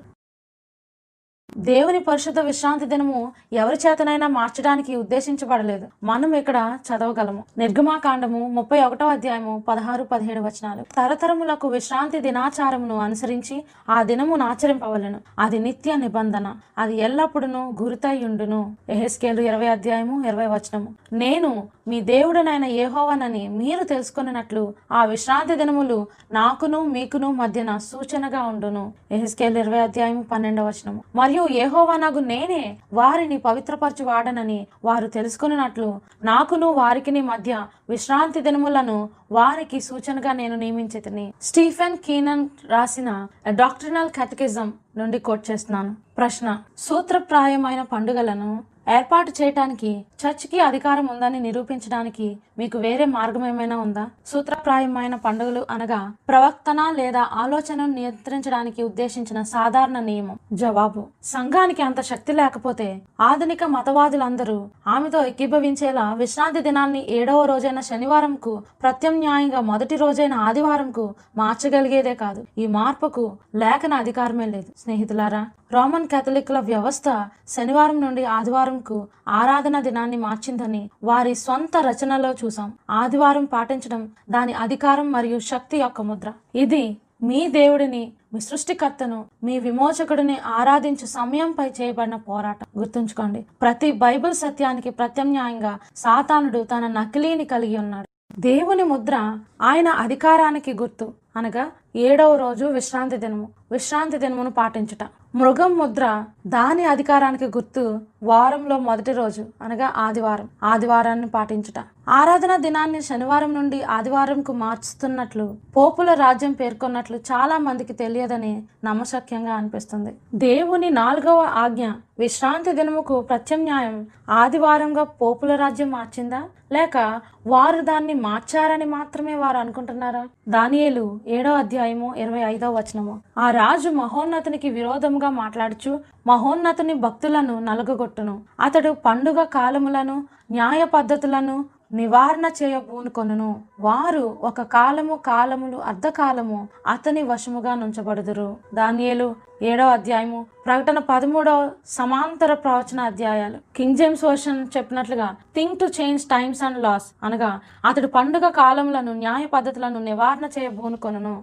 [1.58, 5.88] దేవుని పరిశుద్ధ విశ్రాంతి దినము ఎవరి చేతనైనా మార్చడానికి ఉద్దేశించబడలేదు.
[6.04, 7.44] మనం ఇక్కడ చదవగలము.
[7.58, 10.82] నిర్గమాకాండము ముప్పై ఒకటో అధ్యాయము పదహారు పదిహేడు వచనాలు.
[10.82, 15.20] తరతరములకు విశ్రాంతి దినాచారమును అనుసరించి ఆ దినమును ఆచరింపవలను.
[15.40, 16.56] అది నిత్య నిబంధన.
[16.78, 20.88] అది ఎల్లప్పుడూ గురితయ్యుండును ఎహెస్కేలు ఇరవై అధ్యాయము ఇరవై వచనము.
[21.14, 28.94] నేను మీ దేవుడనైన ఏహోవనని మీరు తెలుసుకున్నట్లు ఆ విశ్రాంతి దినములు నాకును మీకును మధ్యన సూచనగా ఉండును.
[29.12, 31.04] ఎహెస్కేలు ఇరవై అధ్యాయము పన్నెండవ వచనము.
[31.16, 32.78] మరియు ఏహోవానగు నేనే.
[32.94, 41.34] వారిని పవిత్రపరచువాడనని వారు తెలుసుకున్నట్లు నాకును వారికిని మధ్య విశ్రాంతి దినములను వారికి సూచనగా నేను నియమించితిని.
[41.42, 45.96] స్టీఫెన్ కీనన్ రాసిన డాక్టరినల్ కథకిజం నుండి కోట్ చేస్తున్నాను.
[46.18, 48.64] ప్రశ్న సూత్రప్రాయమైన పండుగలను
[48.98, 54.10] ఏర్పాటు చేయటానికి చర్చికి అధికారం ఉందని నిరూపించడానికి మీకు వేరే మార్గం ఏమైనా ఉందా?
[54.26, 60.40] సూత్రప్రాయమైన పండుగలు అనగా ప్రవక్తన లేదా ఆలోచనను నియంత్రించడానికి ఉద్దేశించిన సాధారణ నియమం.
[60.54, 61.04] జవాబు.
[61.24, 69.96] సంఘానికి అంత శక్తి లేకపోతే ఆధునిక మతవాదులందరూ ఆమెతో ఏకీభవించేలా విశ్రాంతి దినాన్ని ఏడవ రోజైన శనివారంకు ప్రత్యామ్నాయంగా మొదటి
[69.96, 72.46] రోజైన ఆదివారంకు మార్చగలిగేదే కాదు.
[72.58, 74.72] ఈ మార్పుకు లేఖన అధికారమే లేదు.
[74.78, 77.10] స్నేహితులారా రోమన్ కేథలిక్ల వ్యవస్థ
[77.48, 78.98] శనివారం నుండి ఆదివారంకు
[79.28, 86.32] ఆరాధన దినాన్ని మార్చిందని వారి స్వంత రచనలో చూసాం ఆదివారం పాటించడం దాని అధికారం మరియు శక్తి యొక్క ముద్ర.
[86.56, 86.84] ఇది
[87.24, 88.04] మీ దేవుడిని
[88.34, 92.68] మీ సృష్టికర్తను మీ విమోచకుడిని ఆరాధించు సమయంపై చేయబడిన పోరాటం.
[92.78, 98.08] గుర్తుంచుకోండి ప్రతి బైబిల్ సత్యానికి ప్రత్యామ్నాయంగా సాతానుడు తన నకిలీని కలిగి ఉన్నాడు.
[98.40, 99.16] దేవుని ముద్ర
[99.62, 101.08] ఆయన అధికారానికి గుర్తు
[101.38, 101.66] అనగా
[101.96, 103.48] ఏడవ రోజు విశ్రాంతి దినము.
[103.72, 105.08] విశ్రాంతి దినమును పాటించుట.
[105.36, 110.50] మృగం ముద్ర దాని అధికారానికి గుర్తు వారంలో మొదటి రోజు అనగా ఆదివారం.
[110.64, 111.84] ఆదివారాన్ని పాటించుట.
[112.10, 120.16] ఆరాధన దినాన్ని శనివారం నుండి ఆదివారంకు మార్చుతున్నట్లు పోపుల రాజ్యం పేర్కొన్నట్లు చాలా మందికి తెలియదని నమ్మశక్యంగా అనిపిస్తుంది.
[120.36, 121.88] దేవుని నాలుగవ ఆజ్ఞ
[122.20, 126.44] విశ్రాంతి దినముకు ప్రత్యామ్నాయం ఆదివారంగా పోపుల రాజ్యం మార్చిందా?
[126.72, 130.28] లేక వారు దాన్ని మార్చారని మాత్రమే వారు అనుకుంటున్నారా?
[130.50, 133.22] దానియేలు ఏడో అధ్యాయము ఇరవై ఐదో వచనము.
[133.38, 135.92] ఆ రాజు మహోన్నతునికి విరోధముగా మాట్లాడుచు
[136.28, 138.36] మహోన్నతుని భక్తులను నలుగగొట్టును.
[138.60, 140.16] అతడు పండుగ కాలములను
[140.52, 141.56] న్యాయ పద్ధతులను
[142.00, 143.50] నివారణ చేయబూనుకొనును.
[143.88, 148.48] వారు ఒక కాలము కాలములు అర్ధకాలము అతని వశముగా నుంచబడుదురు.
[148.74, 149.28] దానియలు
[149.70, 153.58] ఏడవ అధ్యాయము ప్రకటన పదమూడవ సమాంతర ప్రవచన అధ్యాయాలు.
[153.76, 157.52] కింగ్ జేమ్స్ వర్షన్ చెప్పినట్లుగా think to change times and laws అనగా
[157.90, 161.36] అతడు పండుగ కాలములను న్యాయ పద్ధతులను నివారణ చేయబూనుకొను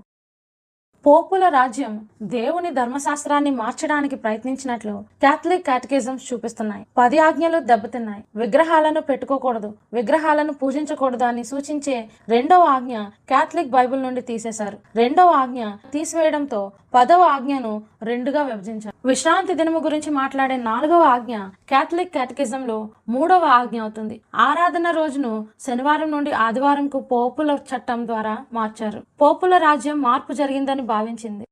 [1.08, 6.86] పోపుల రాజ్యం దేవుని ధర్మశాస్త్రాన్ని మార్చడానికి ప్రయత్నించినట్లు క్యాథలిక్ క్యాటకిజమ్స్ చూపిస్తున్నాయి.
[6.98, 8.24] పది ఆజ్ఞలు దెబ్బతిన్నాయి.
[8.36, 9.74] విగ్రహాలను పెట్టుకోకూడదు.
[9.92, 12.98] విగ్రహాలను పూజించకూడదు అని సూచించే రెండవ ఆజ్ఞ
[13.28, 14.78] క్యాథలిక్ బైబిల్ నుండి తీసేశారు.
[14.96, 19.08] రెండవ ఆజ్ఞ తీసివేయడంతో పదవ ఆజ్ఞను రెండుగా విభజించారు.
[19.08, 21.36] విశ్రాంతి దినము గురించి మాట్లాడే నాలుగవ ఆజ్ఞ
[21.68, 24.20] క్యాథలిక్ క్యాటకిజం లో మూడవ ఆజ్ఞ అవుతుంది.
[24.34, 29.02] ఆరాధన రోజును శనివారం నుండి ఆదివారంకు పోపుల చట్టం ద్వారా మార్చారు.
[29.20, 31.44] పోపుల రాజ్యం మార్పు జరిగిందని భావించింది.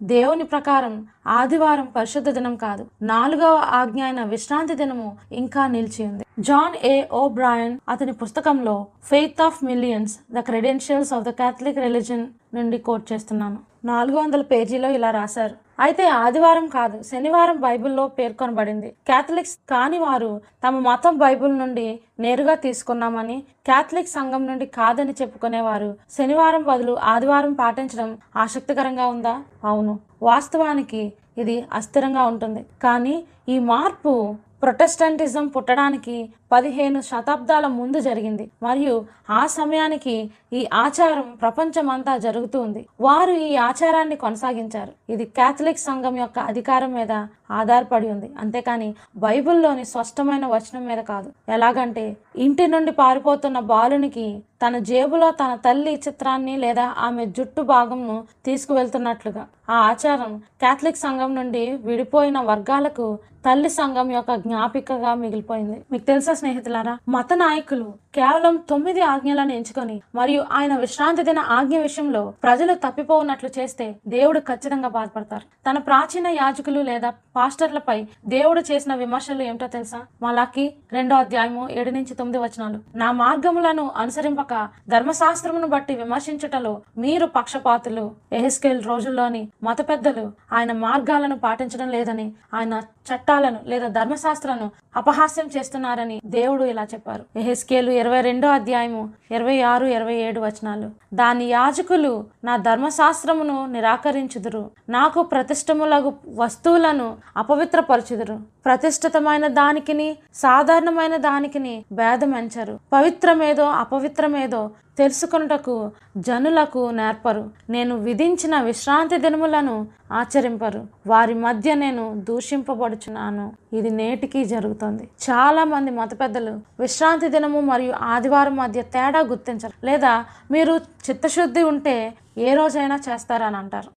[0.00, 0.94] దేవుని ప్రకారం
[1.26, 7.28] ఆదివారం పరిశుద్ధ దినం కాదు నాలుగవ ఆజ్ఞ అయిన విశ్రాంతి దినము ఇంకా నిలిచి ఉంది జాన్ ఏ ఓ
[7.28, 8.76] బ్రాయన్ అతని పుస్తకంలో
[9.10, 13.71] faith of millions the credentials of the Catholic religion నుండి కోట్ చేస్తున్నాను.
[13.84, 15.56] నాలుగు వందల పేజీలో ఇలా రాశారు.
[15.80, 18.88] అయితే ఆదివారం కాదు శనివారం బైబిల్లో పేర్కొనబడింది.
[19.06, 25.96] క్యాథలిక్స్ కాని వారు తమ మతం బైబిల్ నుండి నేరుగా తీసుకున్నామని క్యాథలిక్ సంఘం నుండి కాదని చెప్పుకునేవారు.
[26.10, 29.42] శనివారం బదులు ఆదివారం పాటించడం ఆసక్తికరంగా ఉందా?
[29.64, 30.00] అవును.
[30.22, 32.66] వాస్తవానికి ఇది అస్థిరంగా ఉంటుంది.
[32.82, 38.50] కానీ ఈ మార్పు ప్రొటెస్టంటిజం పుట్టడానికి పదిహేను శతాబ్దాల ముందు జరిగింది.
[38.62, 42.86] మరియు ఆ సమయానికి ఈ ఆచారం ప్రపంచమంతా జరుగుతూ ఉంది.
[43.00, 45.12] వారు ఈ ఆచారాన్ని కొనసాగించారు.
[45.12, 47.12] ఇది కేథలిక్ సంఘం యొక్క అధికారం మీద
[47.50, 48.30] ఆధారపడి ఉంది.
[48.38, 51.32] అంతేకాని బైబిల్లోని స్పష్టమైన వచనం మీద కాదు.
[51.48, 59.46] ఎలాగంటే ఇంటి నుండి పారిపోతున్న బాలునికి తన జేబులో తన తల్లి చిత్రాన్ని లేదా ఆమె జుట్టు భాగంను తీసుకువెళ్తున్నట్లుగా.
[59.70, 65.82] ఆ ఆచారం కేథలిక్ సంఘం నుండి విడిపోయిన వర్గాలకు తల్లి సంఘం యొక్క జ్ఞాపికగా మిగిలిపోయింది.
[65.92, 72.34] మీకు తెలుసా స్నేహితులారా మత నాయకులు కేవలం తొమ్మిది ఆజ్ఞలను ఎంచుకొని మరియు ఆయన విశ్రాంతి దిన ఆజ్ఞ విషయంలో
[72.42, 75.44] ప్రజలు తప్పిపోనట్లు చేస్తే దేవుడు ఖచ్చితంగా బాధపడతారు.
[75.66, 77.96] తన ప్రాచీన యాజకులు లేదా పాస్టర్లపై
[78.26, 80.00] దేవుడు చేసిన విమర్శలు ఏమిటో తెలుసా?
[80.22, 82.80] మలాకి రెండో అధ్యాయము ఏడు నుంచి తొమ్మిది వచనాలు.
[82.94, 88.04] నా మార్గములను అనుసరింపక ధర్మశాస్త్రమును బట్టి విమర్శించుటలో మీరు పక్షపాతులు.
[88.32, 96.64] ఎహెస్కేల్ రోజుల్లోని మత పెద్దలు ఆయన మార్గాలను పాటించడం లేదని ఆయన చట్టాలను లేదా ధర్మశాస్త్రాలను అపహాస్యం చేస్తున్నారని దేవుడు
[96.64, 97.24] ఇలా చెప్పారు.
[97.38, 100.90] ఎహెస్కేలు ఇరవై రెండో అధ్యాయము ఇరవై ఆరు ఇరవై ఏడు వచనాలు.
[101.14, 104.70] దాని యాజకులు నా ధర్మశాస్త్రమును నిరాకరించుదురు.
[104.88, 108.38] నాకు ప్రతిష్టములగు వస్తువులను అపవిత్రపరచుదురు.
[108.64, 112.78] ప్రతిష్ఠితమైన దానికిని సాధారణమైన దానికిని భేదమంచరు.
[112.92, 117.50] పవిత్రమేదో అపవిత్రమేదో తెలుసుకొనుటకు జనులకు నేర్పరు.
[117.70, 120.86] నేను విధించిన విశ్రాంతి దినములను ఆచరింపరు.
[121.06, 123.52] వారి మధ్య నేను దూషింపబడుచున్నాను.
[123.72, 125.08] ఇది నేటికి జరుగుతుంది.
[125.30, 129.86] చాలా మంది మత పెద్దలు విశ్రాంతి దినము మరియు ఆదివారం మధ్య తేడా గుర్తించరు.
[129.86, 130.80] లేదా మీరు
[131.10, 133.90] చిత్తశుద్ధి ఉంటే ఏ రోజైనా చేస్తారని అంటారు.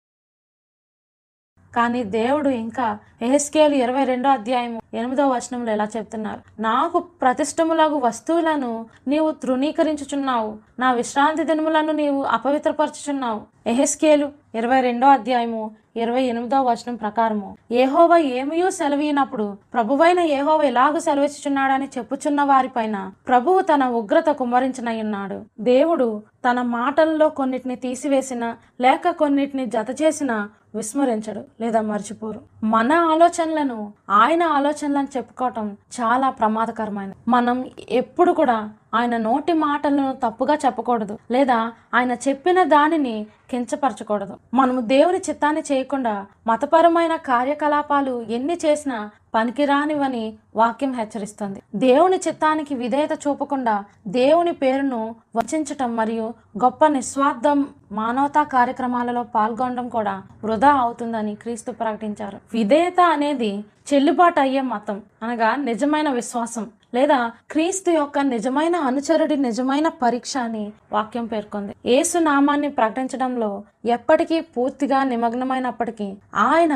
[1.75, 2.87] కానీ దేవుడు ఇంకా
[3.23, 6.41] ఎహెస్కేలు ఇరవై రెండో అధ్యాయం ఎనిమిదో వచనంలో ఎలా చెప్తున్నారు.
[6.61, 10.51] నాకు ప్రతిష్టములగు వస్తువులను నీవు తృణీకరించుచున్నావు.
[10.79, 13.41] నా విశ్రాంతి దినములను నీవు అపవిత్రపరచుచున్నావు.
[13.67, 15.63] ఎహెస్కేలు ఇరవై రెండో అధ్యాయము
[15.97, 22.97] ఇరవై ఎనిమిదో వచనం ప్రకారము ఏహోవ ఏమయో సెలవీనప్పుడు ప్రభువైన ఏహోవ ఇలాగ సెలవిచ్చుచున్నాడని చెప్పుచున్న వారిపైన
[23.29, 26.09] ప్రభువు తన ఉగ్రత కుమ్మరించనయ్యున్నాడు దేవుడు
[26.45, 28.45] తన మాటల్లో కొన్నిటిని తీసివేసిన
[28.81, 30.33] లేక కొన్నిటిని జత చేసిన
[30.75, 32.41] విస్మరించడు లేదా మర్చిపోరు.
[32.65, 37.15] మన ఆలోచనలను ఆయన ఆలోచనలను చెప్పుకోవటం చాలా ప్రమాదకరమైనది.
[37.29, 44.37] మనం ఎప్పుడు కూడా ఆయన నోటి మాటలను తప్పుగా చెప్పకూడదు లేదా ఆయన చెప్పిన దానిని కించపరచకూడదు.
[44.55, 51.63] మనము దేవుని చిత్తాన్ని చేయకుండా మతపరమైన కార్యకలాపాలు ఎన్ని చేసినా పనికిరానివని వాక్యం హెచ్చరిస్తుంది.
[51.75, 56.35] దేవుని చిత్తానికి విధేయత చూపకుండా దేవుని పేరును వచించటం మరియు
[56.65, 62.39] గొప్ప నిస్వార్థం మానవతా కార్యక్రమాలలో పాల్గొనడం కూడా వృధా అవుతుందని క్రీస్తు ప్రకటించారు.
[62.53, 63.65] విధేయత అనేది
[63.95, 66.71] చెల్లుబాటు అయ్యే మతం అనగా నిజమైన విశ్వాసం.
[66.93, 67.19] లేదా
[67.51, 71.73] క్రీస్తు యొక్క నిజమైన అనుచరుడి నిజమైన పరీక్ష అని వాక్యం పేర్కొంది.
[71.87, 73.51] యేసు నామాన్ని ప్రకటించడంలో
[73.97, 76.09] ఎప్పటికీ పూర్తిగా నిమగ్నమైనప్పటికీ
[76.49, 76.75] ఆయన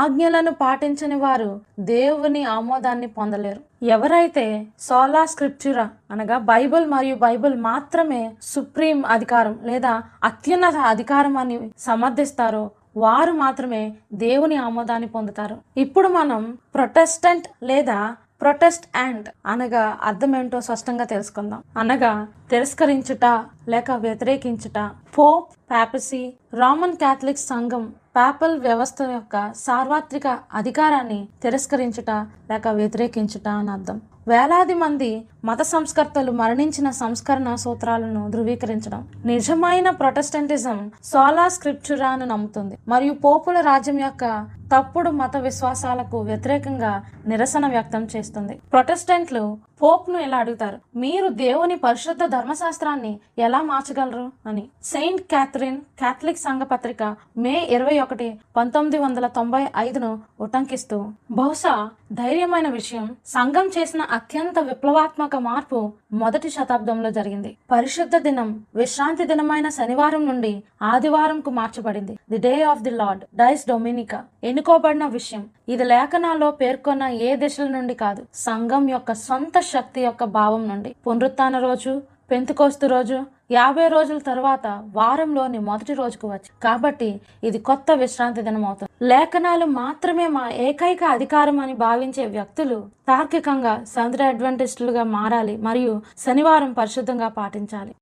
[0.00, 1.50] ఆజ్ఞలను పాటించని వారు
[1.92, 3.60] దేవుని ఆమోదాన్ని పొందలేరు.
[3.94, 4.46] ఎవరైతే
[4.80, 9.94] సోలా స్క్రిప్చురా అనగా బైబిల్ మరియు బైబిల్ మాత్రమే సుప్రీం అధికారం లేదా
[10.24, 12.64] అత్యున్నత అధికారం అని సమర్థిస్తారో
[12.96, 13.82] వారు మాత్రమే
[14.24, 15.56] దేవుని ఆమోదాన్ని పొందుతారు.
[15.76, 16.42] ఇప్పుడు మనం
[16.74, 17.98] ప్రొటెస్టెంట్ లేదా
[18.42, 21.60] ప్రొటెస్ట్ అండ్ అనగా అర్థం ఏంటో స్పష్టంగా తెలుసుకుందాం.
[21.76, 22.12] అనగా
[22.50, 23.26] తిరస్కరించుట
[23.68, 24.78] లేక వ్యతిరేకించుట.
[25.18, 26.22] పోప్ పాపసీ
[26.54, 27.84] రోమన్ క్యాథలిక్ సంఘం
[28.16, 32.10] పాపల్ వ్యవస్థ యొక్క సార్వత్రిక అధికారాన్ని తిరస్కరించుట
[32.50, 34.00] లేక వ్యతిరేకించుట అని అర్థం.
[34.28, 35.12] వేలాది మంది
[35.44, 42.78] మత సంస్కర్తలు మరణించిన సంస్కరణ సూత్రాలను ధృవీకరించడం నిజమైన ప్రొటెస్టెంటిజం సోలా స్క్రిప్చురాను నమ్ముతుంది.
[42.88, 44.24] మరియు పోపుల రాజ్యం యొక్క
[44.72, 46.92] తప్పుడు మత విశ్వాసాలకు వ్యతిరేకంగా
[47.26, 48.60] నిరసన వ్యక్తం చేస్తుంది.
[48.72, 49.42] ప్రొటెస్టెంట్లు
[49.82, 50.78] పోప్ను ఎలా అడుగుతారు?
[50.96, 54.32] మీరు దేవుని పరిశుద్ధ ధర్మశాస్త్రాన్ని ఎలా మార్చగలరు?
[54.46, 54.64] అని.
[54.84, 57.02] సెయింట్ క్యాథరిన్ క్యాథలిక్ సంఘ పత్రిక
[57.36, 60.98] మే ఇరవై ఒకటి పంతొమ్మిది వందల తొంభై ఐదును ఉటంకిస్తూ
[61.30, 61.74] బహుశా
[62.12, 67.56] ధైర్యమైన విషయం సంఘం చేసిన అత్యంత విప్లవాత్మక మార్పు మొదటి శతాబ్దంలో జరిగింది.
[67.70, 72.18] పరిశుద్ధ దినం విశ్రాంతి దినమైన శనివారం నుండి ఆదివారంకు మార్చబడింది.
[72.30, 75.44] The day of the Lord dice Dominica ఎన్నుకోబడిన విషయం.
[75.68, 80.94] ఇది లేఖనాల్లో పేర్కొన్న ఏ దిశల నుండి కాదు సంఘం యొక్క సొంత శక్తి యొక్క భావం నుండి.
[81.06, 86.50] పునరుత్న రోజు పెంతుకోస్తు రోజు యాభై రోజుల తర్వాత వారంలోని మొదటి రోజుకు వచ్చి.
[86.62, 88.91] కాబట్టి ఇది కొత్త విశ్రాంతి దినం అవుతుంది.
[89.10, 92.76] లేఖనాలు మాత్రమే మా ఏకైక అధికారం అని భావించే వ్యక్తులు
[93.08, 95.94] తార్కికంగా సంద్ర అడ్వెంటిస్టులుగా మారాలి మరియు
[96.24, 97.92] శనివారం పరిశుద్ధంగా పాటించాలి.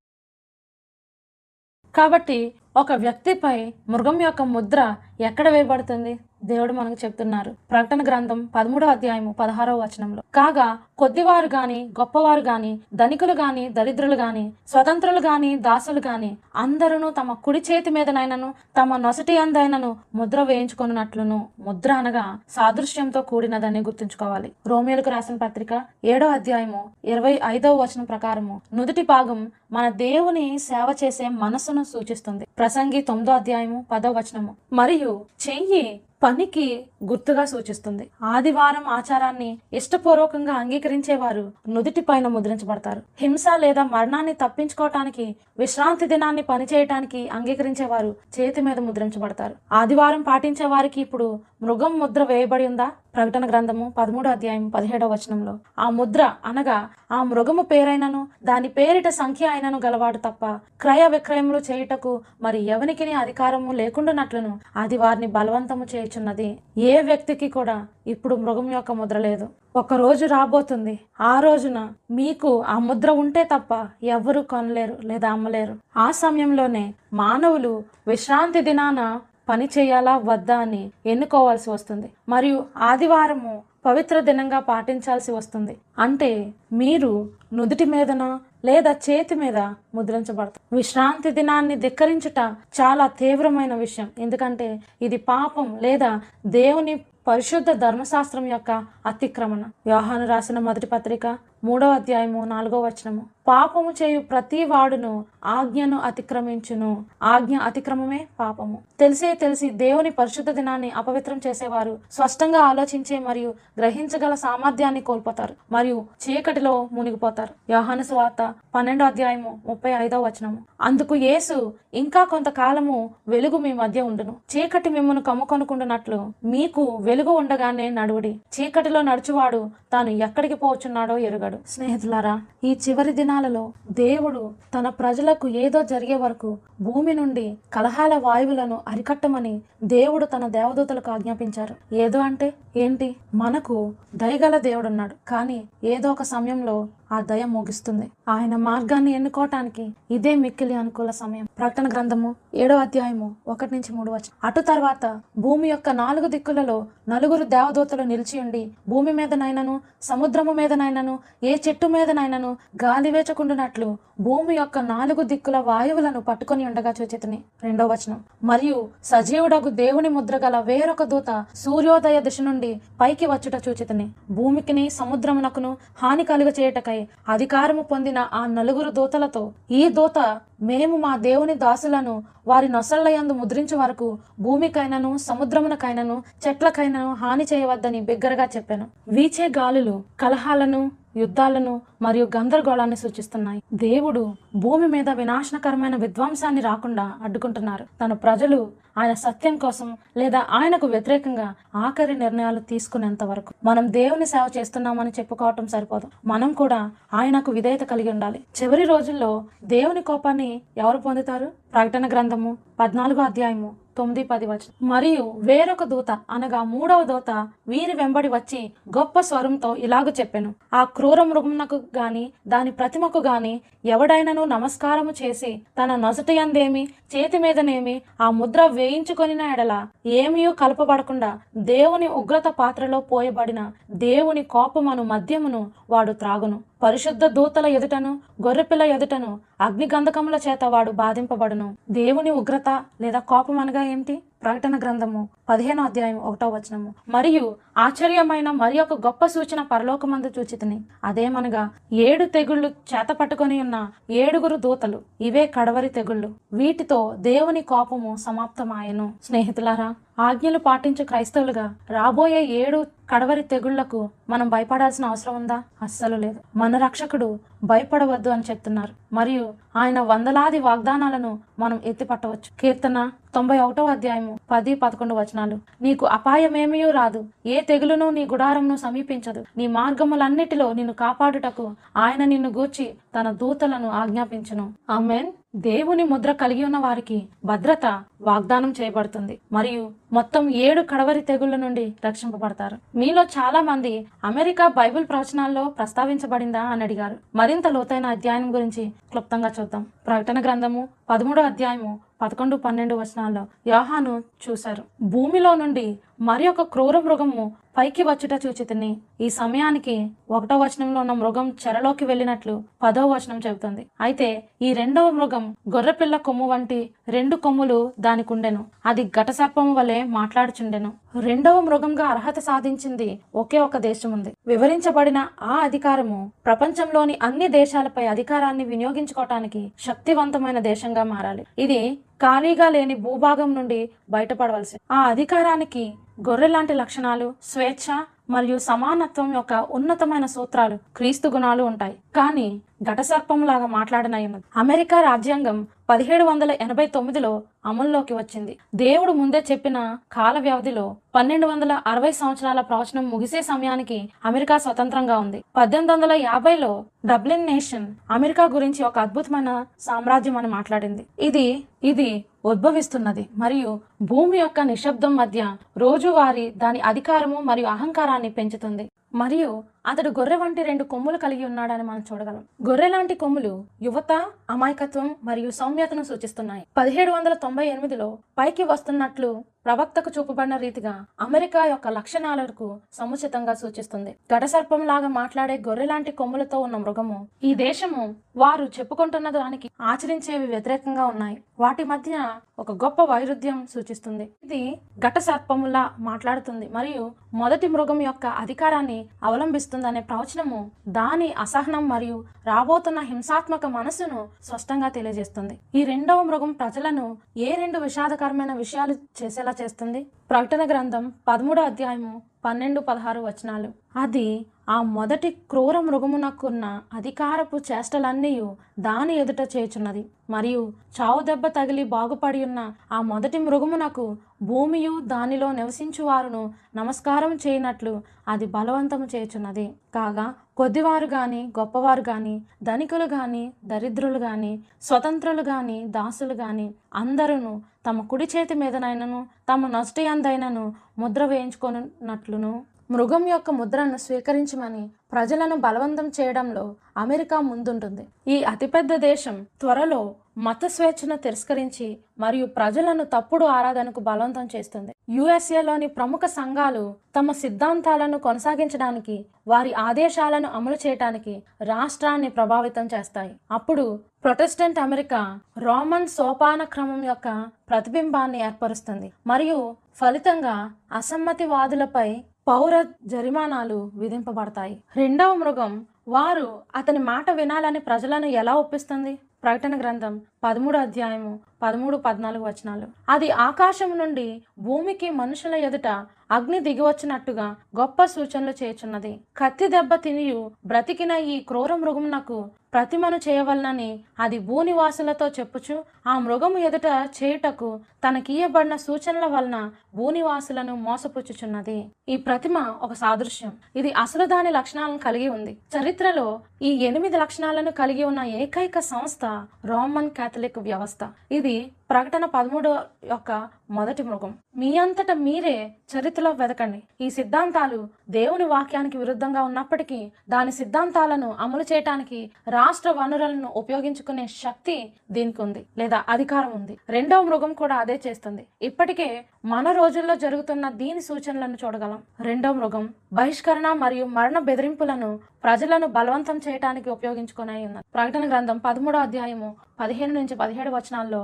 [1.94, 2.38] కాబట్టి
[2.76, 3.56] ఒక వ్యక్తిపై
[3.92, 4.80] మృగం యొక్క ముద్ర
[5.28, 6.12] ఎక్కడ వేయబడుతుంది?
[6.44, 7.54] దేవుడు మనకు చెప్తున్నారు.
[7.70, 10.22] ప్రకటన గ్రంథం పదమూడో అధ్యాయము పదహారవ వచనంలో.
[10.34, 17.32] కాగా కొద్దివారు గాని గొప్పవారు గాని ధనికులు గాని దరిద్రులు గాని స్వతంత్రులు గాని దాసులు గాని అందరూ తమ
[17.32, 24.52] కుడి చేతి మీదనైనను తమ నొసటి అందైనను ముద్ర వేయించుకున్నట్లును ముద్ర అనగా సాదృశ్యంతో కూడినదని గుర్తుంచుకోవాలి.
[24.66, 28.60] రోమియోలకు రాసిన పత్రిక ఏడో అధ్యాయము ఇరవై ఐదవ వచనం ప్రకారము.
[28.74, 32.46] నుదుటి భాగం మన దేవుని సేవ చేసే మనసును సూచిస్తుంది.
[32.58, 34.56] ప్రసంగి తొమ్మిదో అధ్యాయము పదో వచనము.
[34.72, 38.10] మరియు చెయ్యి పనికి గుర్తుగా సూచిస్తుంది.
[38.22, 43.02] ఆదివారం ఆచారాన్ని ఇష్టపూర్వకంగా అంగీకరించేవారు నుదుటి పైన ముద్రించబడతారు.
[43.20, 49.54] హింస లేదా మరణాన్ని తప్పించుకోవటానికి విశ్రాంతి దినాన్ని పనిచేయటానికి అంగీకరించేవారు చేతి మీద ముద్రించబడతారు.
[49.72, 52.90] ఆదివారం పాటించే వారికి ఇప్పుడు మృగం ముద్ర వేయబడి ఉందా?
[53.16, 55.58] ప్రకటన గ్రంథము పదమూడో అధ్యాయం పదిహేడవ వచనంలో.
[55.78, 60.46] ఆ ముద్ర అనగా ఆ మృగము పేరైనను దాని పేరిట సంఖ్య అయినను గలవాడు తప్ప
[60.80, 66.58] క్రయ విక్రయములు చేయుటకు మరి ఎవనికి అధికారము లేకుండానట్లును అది వారిని బలవంతము చేయుచున్నది.
[66.78, 69.48] ఏ వ్యక్తికి కూడా ఇప్పుడు మృగం యొక్క ముద్ర లేదు.
[69.76, 70.98] ఒక రోజు రాబోతుంది.
[71.20, 75.76] ఆ రోజున మీకు ఆ ముద్ర ఉంటే తప్ప ఎవ్వరూ కొనలేరు లేదా అమ్మలేరు.
[75.96, 82.08] ఆ సమయంలోనే మానవులు విశ్రాంతి దినాన పని చేయాలా వద్దా అని ఎన్నుకోవాల్సి వస్తుంది.
[82.28, 85.74] మరియు ఆదివారము పవిత్ర దినంగా పాటించాల్సి వస్తుంది.
[85.98, 86.30] అంటే
[86.72, 87.12] మీరు
[87.52, 88.24] నుదుటి మీదన
[88.64, 89.58] లేదా చేతి మీద
[89.94, 90.76] ముద్రించబడతారు.
[90.76, 92.38] విశ్రాంతి దినాన్ని ధిక్కరించుట
[92.80, 94.08] చాలా తీవ్రమైన విషయం.
[94.18, 96.94] ఎందుకంటే ఇది పాపం లేదా దేవుని
[97.28, 98.70] పరిశుద్ధ ధర్మశాస్త్రం యొక్క
[99.06, 99.62] అతిక్రమణ.
[99.86, 101.26] వ్యవహాను రాసిన మొదటి పత్రిక
[101.64, 103.22] మూడవ అధ్యాయము నాలుగో వచనము.
[103.48, 107.04] పాపము చేయు ప్రతి వాడును ఆజ్ఞను అతిక్రమించును.
[107.22, 108.78] ఆజ్ఞ అతిక్రమమే పాపము.
[109.00, 116.88] తెలిసే తెలిసి దేవుని పరిశుద్ధ దినాన్ని అపవిత్రం చేసేవారు స్పష్టంగా ఆలోచించే మరియు గ్రహించగల సామర్థ్యాన్ని కోల్పోతారు మరియు చీకటిలో
[116.92, 117.72] మునిగిపోతారు.
[117.72, 120.58] యోహాను సువార్త పన్నెండో అధ్యాయము ముప్పై ఐదో వచనము.
[120.80, 124.36] అందుకు యేసు ఇంకా కొంతకాలము వెలుగు మీ మధ్య ఉండును.
[124.56, 128.40] చీకటి మిమ్మల్ని కమ్ముకొనుకుంటున్నట్లు మీకు వెలుగు ఉండగానే నడువుడి.
[128.60, 131.49] చీకటిలో నడుచువాడు తాను ఎక్కడికి పోచున్నాడో ఎరుగడు.
[131.68, 139.60] స్నేహితులారా ఈ చివరి దినాలలో దేవుడు తన ప్రజలకు ఏదో జరిగే వరకు భూమి నుండి కలహాల వాయువులను అరికట్టమని
[139.84, 141.94] దేవుడు తన దేవదూతలకు ఆజ్ఞాపించారు.
[141.94, 143.16] ఏదో అంటే ఏంటి?
[143.34, 145.14] మనకు దయగల దేవుడున్నాడు.
[145.28, 148.10] కానీ ఏదో ఒక సమయంలో ఆ దయ ముగిస్తుంది.
[148.28, 151.48] ఆయన మార్గాన్ని ఎన్నుకోవటానికి ఇదే మిక్కిలి అనుకూల సమయం.
[151.58, 157.44] ప్రకటన గ్రంథము ఏడో అధ్యాయము ఒకటి నుంచి మూడు వచ్చి అటు తర్వాత భూమి యొక్క నాలుగు దిక్కులలో నలుగురు
[157.44, 165.22] దేవదూతలు నిలిచి ఉండి భూమి మీదనైనను సముద్రము మీదనైనను ఏ చెట్టు మీదనైనను గాలి వేచకుండునట్లు భూమి యొక్క నాలుగు
[165.22, 167.42] దిక్కుల వాయువులను పట్టుకొని ఉండగా చూచితిని.
[167.62, 168.24] రెండో వచనం.
[168.44, 174.10] మరియు సజీవుడకు దేవుని ముద్ర గల వేరొక దూత సూర్యోదయ దిశ నుండి పైకి వచ్చుట చూచితిని.
[174.30, 180.18] భూమికిని సముద్రమునకును హాని కలుగ చేయటకై అధికారము పొందిన ఆ నలుగురు దూతలతో ఈ దూత
[180.62, 182.14] మేము మా దేవుని దాసులను
[182.46, 184.08] వారి నొసళ్ళయందు ముద్రించు వరకు
[184.40, 188.86] భూమికైనను సముద్రమునకైనను చెట్లకైనను హాని చేయవద్దని బిగ్గరగా చెప్పాను.
[189.08, 190.82] వీచే గాలులు కలహాలను
[191.16, 193.62] యుద్ధాలను మరియు గందరగోళాన్ని సూచిస్తున్నాయి.
[193.72, 197.84] దేవుడు భూమి మీద వినాశనకరమైన విధ్వంసాన్ని రాకుండా అడ్డుకుంటున్నారు.
[198.04, 204.46] తన ప్రజలు ఆయన సత్యం కోసం లేదా ఆయనకు వ్యతిరేకంగా ఆఖరి నిర్ణయాలు తీసుకునేంత వరకు మనం దేవుని సేవ
[204.58, 206.08] చేస్తున్నామని చెప్పుకోవటం సరిపోదు.
[206.26, 208.40] మనం కూడా ఆయనకు విధేయత కలిగి ఉండాలి.
[208.62, 211.52] చివరి రోజుల్లో దేవుని కోపాన్ని ఎవరు పొందుతారు?
[211.72, 217.30] ప్రకటన గ్రంథము పద్నాలుగో అధ్యాయము తొమ్మిది పది వచనం మరియు వేరొక దూత అనగా మూడవ దూత
[217.68, 218.60] వీరి వెంబడి వచ్చి
[218.96, 220.50] గొప్ప స్వరంతో ఇలాగ చెప్పెను.
[220.74, 223.54] ఆ క్రూర మృగమునకు గాని దాని ప్రతిమకు గాని
[223.94, 226.82] ఎవడైనను నమస్కారము చేసి తన నొసటయందేమి
[227.14, 229.74] చేతి మీదనేమి ఆ ముద్ర వేయించుకొనిన ఎడల
[230.20, 231.30] ఏమీయూ కలపబడకుండా
[231.70, 233.60] దేవుని ఉగ్రత పాత్రలో పోయబడిన
[234.06, 236.58] దేవుని కోపమను మద్యమును వాడు త్రాగును.
[236.82, 238.10] పరిశుద్ధ దూతల ఎదుటను
[238.42, 241.76] గొర్రెపిల్ల ఎదుటను అగ్నిగంధకముల చేత వాడు బాధింపబడును.
[241.90, 242.68] దేవుని ఉగ్రత
[243.00, 244.14] లేదా కోపం అనగా ఏంటి
[244.44, 246.94] ప్రకటన గ్రంథము పదిహేనో అధ్యాయం ఒకటో వచనము.
[247.08, 250.80] మరియు ఆశ్చర్యమైన మరి ఒక గొప్ప సూచన పరలోకమందు చూచితిని.
[251.04, 256.34] అదేమనగా ఏడు తెగుళ్ళు చేత పట్టుకొని ఉన్న ఏడుగురు దూతలు ఇవే కడవరి తెగుళ్ళు.
[256.52, 259.12] వీటితో దేవుని కోపము సమాప్తమాయను.
[259.24, 265.62] స్నేహితులారా ఆజ్ఞలు పాటించే క్రైస్తవులుగా రాబోయే ఏడు కడవరి తెగుళ్ళకు మనం భయపడాల్సిన అవసరం ఉందా?
[265.82, 266.58] అస్సలు లేదు.
[266.58, 269.14] మన రక్షకుడు భయపడవద్దు అని చెప్తున్నారు.
[269.14, 272.50] మరియు ఆయన వందలాది వాగ్దానాలను మనం ఎత్తిపట్టవచ్చు.
[272.60, 275.58] కీర్తన తొంభై ఒకటో అధ్యాయము పది పదకొండు వచనాలు.
[275.82, 277.24] నీకు అపాయమేమీ రాదు.
[277.46, 279.44] ఏ తెగులును నీ గుడారంను సమీపించదు.
[279.56, 284.72] నీ మార్గములన్నిటిలో నిన్ను కాపాడుటకు ఆయన నిన్ను గూర్చి తన దూతలను ఆజ్ఞాపించును.
[284.90, 285.32] ఆమెన్.
[285.56, 289.40] దేవుని ముద్ర కలిగి ఉన్న వారికి భద్రత వాగ్దానం చేయబడుతుంది.
[289.52, 292.78] మరియు మొత్తం ఏడు కడవరి తెగుళ్ళ నుండి రక్షింపబడతారు.
[292.96, 297.16] మీలో చాలా మంది అమెరికా బైబిల్ ప్రవచనాల్లో ప్రస్తావించబడిందా అని అడిగారు.
[297.34, 299.86] మరింత లోతైన అధ్యాయం గురించి క్లుప్తంగా చూద్దాం.
[300.06, 303.42] ప్రకటన గ్రంథము పదమూడో అధ్యాయము పదకొండు పన్నెండు వచనాల్లో
[303.72, 304.14] యోహాను
[304.44, 304.84] చూశారు.
[305.14, 305.86] భూమిలో నుండి
[306.28, 307.44] మరి ఒక క్రూర మృగము
[307.76, 308.88] పైకి వచ్చుట చూచితిని
[309.24, 309.94] ఈ సమయానికి
[310.36, 313.82] ఒకటో వచనంలో ఉన్న మృగం చెరలోకి వెళ్ళినట్లు పదో వచనం చెబుతుంది.
[314.06, 314.28] అయితే
[314.66, 315.44] ఈ రెండవ మృగం
[315.74, 316.80] గొర్రెపిల్ల కొమ్ము వంటి
[317.16, 320.90] రెండు కొమ్ములు దానికి ఉండెను అది ఘటసర్పము వలె మాట్లాడుచుండెను.
[321.28, 323.08] రెండవ మృగంగా అర్హత సాధించింది
[323.42, 331.44] ఒకే ఒక దేశం ఉంది వివరించబడిన ఆ అధికారము ప్రపంచంలోని అన్ని దేశాలపై అధికారాన్ని వినియోగించుకోవటానికి శక్తివంతమైన దేశంగా మారాలి.
[331.66, 331.82] ఇది
[332.20, 335.84] ఖాళీగా లేని భూభాగం నుండి బయటపడవలసి ఆ అధికారానికి
[336.20, 337.86] గొర్రె లాంటి లక్షణాలు స్వేచ్ఛ
[338.30, 341.94] మరియు సమానత్వం యొక్క ఉన్నతమైన సూత్రాలు క్రీస్తు గుణాలు ఉంటాయి.
[342.16, 348.58] కానీ ఘటసర్పంలాగా మాట్లాడిన అమెరికా రాజ్యాంగం పదిహేడు వందల ఎనభై తొమ్మిదిలో అమల్లోకి వచ్చింది.
[348.74, 355.44] దేవుడు ముందే చెప్పిన కాల వ్యవధిలో పన్నెండు వందల అరవై సంవత్సరాల ప్రవచనం ముగిసే సమయానికి అమెరికా స్వతంత్రంగా ఉంది.
[355.56, 361.06] పద్దెనిమిది వందల యాభైలో డబ్లిన్ నేషన్ అమెరికా గురించి ఒక అద్భుతమైన సామ్రాజ్యం అని మాట్లాడింది.
[361.20, 363.28] ఇది ఇది ఉద్భవిస్తున్నది.
[363.38, 368.90] మరియు భూమి యొక్క నిశ్శబ్దం మధ్య రోజువారీ దాని అధికారము మరియు అహంకారాన్ని పెంచుతుంది.
[369.14, 369.50] మరియు
[369.86, 372.42] అతడు గొర్రె వంటి రెండు కొమ్ములు కలిగి ఉన్నాడని మనం చూడగలం.
[372.68, 374.12] గొర్రె లాంటి కొమ్ములు యువత
[374.50, 376.66] అమాయకత్వం మరియు సౌమ్యతను సూచిస్తున్నాయి.
[376.76, 384.12] పదిహేడు వందల తొంభై ఎనిమిదిలో పైకి వస్తున్నట్లు ప్రవక్తకు చూపబడిన రీతిగా అమెరికా యొక్క లక్షణాలకు సముచితంగా సూచిస్తుంది.
[384.34, 388.04] ఘటసర్పం లాగా మాట్లాడే గొర్రె లాంటి కొమ్ములతో ఉన్న మృగము ఈ దేశము
[388.36, 391.36] వారు చెప్పుకుంటున్న దానికి ఆచరించేవి వ్యతిరేకంగా ఉన్నాయి.
[391.60, 392.14] వాటి మధ్య
[392.58, 394.24] ఒక గొప్ప వైరుధ్యం సూచిస్తుంది.
[394.44, 394.62] ఇది
[394.98, 397.04] ఘట సర్పములా మాట్లాడుతుంది మరియు
[397.34, 399.68] మొదటి మృగం యొక్క అధికారాన్ని అవలంబిస్తుంది.
[399.70, 400.58] అవలంబిస్తుందనే ప్రవచనము
[400.88, 402.16] దాని అసహనం మరియు
[402.46, 405.54] రాబోతున్న హింసాత్మక మనసును స్పష్టంగా తెలియజేస్తుంది.
[405.74, 407.06] ఈ రెండవ మృగం ప్రజలను
[407.36, 410.00] ఏ రెండు విషాదకరమైన విషయాలు చేసేలా చేస్తుంది?
[410.30, 412.12] ప్రకటన గ్రంథం పదమూడో అధ్యాయము
[412.44, 413.70] పన్నెండు పదహారు వచనాలు.
[414.02, 414.26] అది
[414.70, 418.32] ఆ మొదటి క్రూర మృగమునకున్న అధికారపు చేష్టలన్నీ
[418.78, 420.60] దాని ఎదుట చేచున్నది మరియు
[420.96, 422.60] చావు దెబ్బ తగిలి బాగుపడి ఉన్న
[422.92, 424.04] ఆ మొదటి మృగమునకు
[424.42, 426.42] భూమియు దానిలో నివసించు వారును
[426.74, 427.92] నమస్కారం చేయనట్లు
[428.28, 434.52] అది బలవంతము చేచున్నది కాగా కొద్దివారు గాని గొప్పవారు గాని ధనికులు గాని దరిద్రులు గాని
[434.82, 437.52] స్వతంత్రులు గాని దాసులు గాని అందరూ
[437.86, 440.64] తమ కుడి చేతి మీదనైనను తమ నష్టి అందైనను
[440.98, 442.52] ముద్ర వేయించుకొనున్నట్లును
[442.90, 446.64] మృగం యొక్క ముద్రను స్వీకరించమని ప్రజలను బలవంతం చేయడంలో
[446.96, 448.04] అమెరికా ముందుంటుంది.
[448.34, 450.00] ఈ అతిపెద్ద దేశం త్వరలో
[450.46, 451.86] మత స్వేచ్ఛను తిరస్కరించి
[452.18, 454.92] మరియు ప్రజలను తప్పుడు ఆరాధనకు బలవంతం చేస్తుంది.
[455.10, 459.16] యుఎస్ఏలోని ప్రముఖ సంఘాలు తమ సిద్ధాంతాలను కొనసాగించడానికి
[459.48, 463.32] వారి ఆదేశాలను అమలు చేయడానికి రాష్ట్రాన్ని ప్రభావితం చేస్తాయి.
[463.50, 463.84] అప్పుడు
[464.24, 465.20] ప్రొటెస్టెంట్ అమెరికా
[465.58, 467.28] రోమన్ సోపాన క్రమం యొక్క
[467.68, 469.12] ప్రతిబింబాన్ని ఏర్పరుస్తుంది.
[469.26, 469.60] మరియు
[470.00, 470.56] ఫలితంగా
[470.92, 472.08] అసమ్మతివాదులపై
[472.50, 472.76] పౌర
[473.06, 474.74] జరిమానాలు విధింపబడతాయి.
[474.96, 475.72] రెండవ మృగం
[476.08, 479.12] వారు అతని మాట వినాలని ప్రజలను ఎలా ఒప్పిస్తుంది?
[479.42, 480.14] ప్రకటన గ్రంథం
[480.44, 482.86] పదమూడు అధ్యాయము పదమూడు పద్నాలుగు వచనాలు.
[483.08, 489.20] అది ఆకాశం నుండి భూమికి మనుషుల ఎదుట అగ్ని దిగివచ్చినట్టుగా గొప్ప సూచనలు చేయుచున్నది.
[489.36, 496.86] కత్తి దెబ్బ తినియు బ్రతికిన ఈ క్రూర మృగమునకు ప్రతిమను చేయవలనని అది భూనివాసులతో చెప్పుచు ఆ మృగము ఎదుట
[497.22, 501.90] చేయుటకు తనకియబడిన సూచనల వలన భూనివాసులను మోసపుచ్చుచున్నది.
[502.08, 503.52] ఈ ప్రతిమ ఒక సాదృశ్యం.
[503.76, 505.58] ఇది అసలు దాని లక్షణాలను కలిగి ఉంది.
[505.76, 509.24] చరిత్రలో ఈ ఎనిమిది లక్షణాలను కలిగి ఉన్న ఏకైక సంస్థ
[509.64, 511.02] రోమన్ క్యాథలిక్ వ్యవస్థ.
[511.36, 511.54] ఇది
[511.90, 512.70] ప్రకటన పదమూడు
[513.12, 513.30] యొక్క
[513.76, 514.32] మొదటి మృగం.
[514.60, 515.54] మీ అంతట మీరే
[515.92, 516.80] చరిత్రలో వెతకండి.
[517.04, 517.78] ఈ సిద్ధాంతాలు
[518.16, 519.98] దేవుని వాక్యానికి విరుద్ధంగా ఉన్నప్పటికీ
[520.34, 522.20] దాని సిద్ధాంతాలను అమలు చేయటానికి
[522.56, 524.76] రాష్ట్ర వనరులను ఉపయోగించుకునే శక్తి
[525.16, 526.76] దీనికి ఉంది లేదా అధికారం ఉంది.
[526.96, 528.44] రెండవ మృగం కూడా అదే చేస్తుంది.
[528.68, 529.08] ఇప్పటికే
[529.52, 532.00] మన రోజుల్లో జరుగుతున్న దీని సూచనలను చూడగలం.
[532.28, 532.86] రెండవ మృగం
[533.18, 535.10] బహిష్కరణ మరియు మరణ బెదిరింపులను
[535.44, 537.84] ప్రజలను బలవంతం చేయటానికి ఉపయోగించుకునే ఉన్నది.
[537.96, 539.50] ప్రకటన గ్రంథం పదమూడో అధ్యాయము
[539.82, 541.20] పదిహేను నుంచి పదిహేడు వచనాల్లో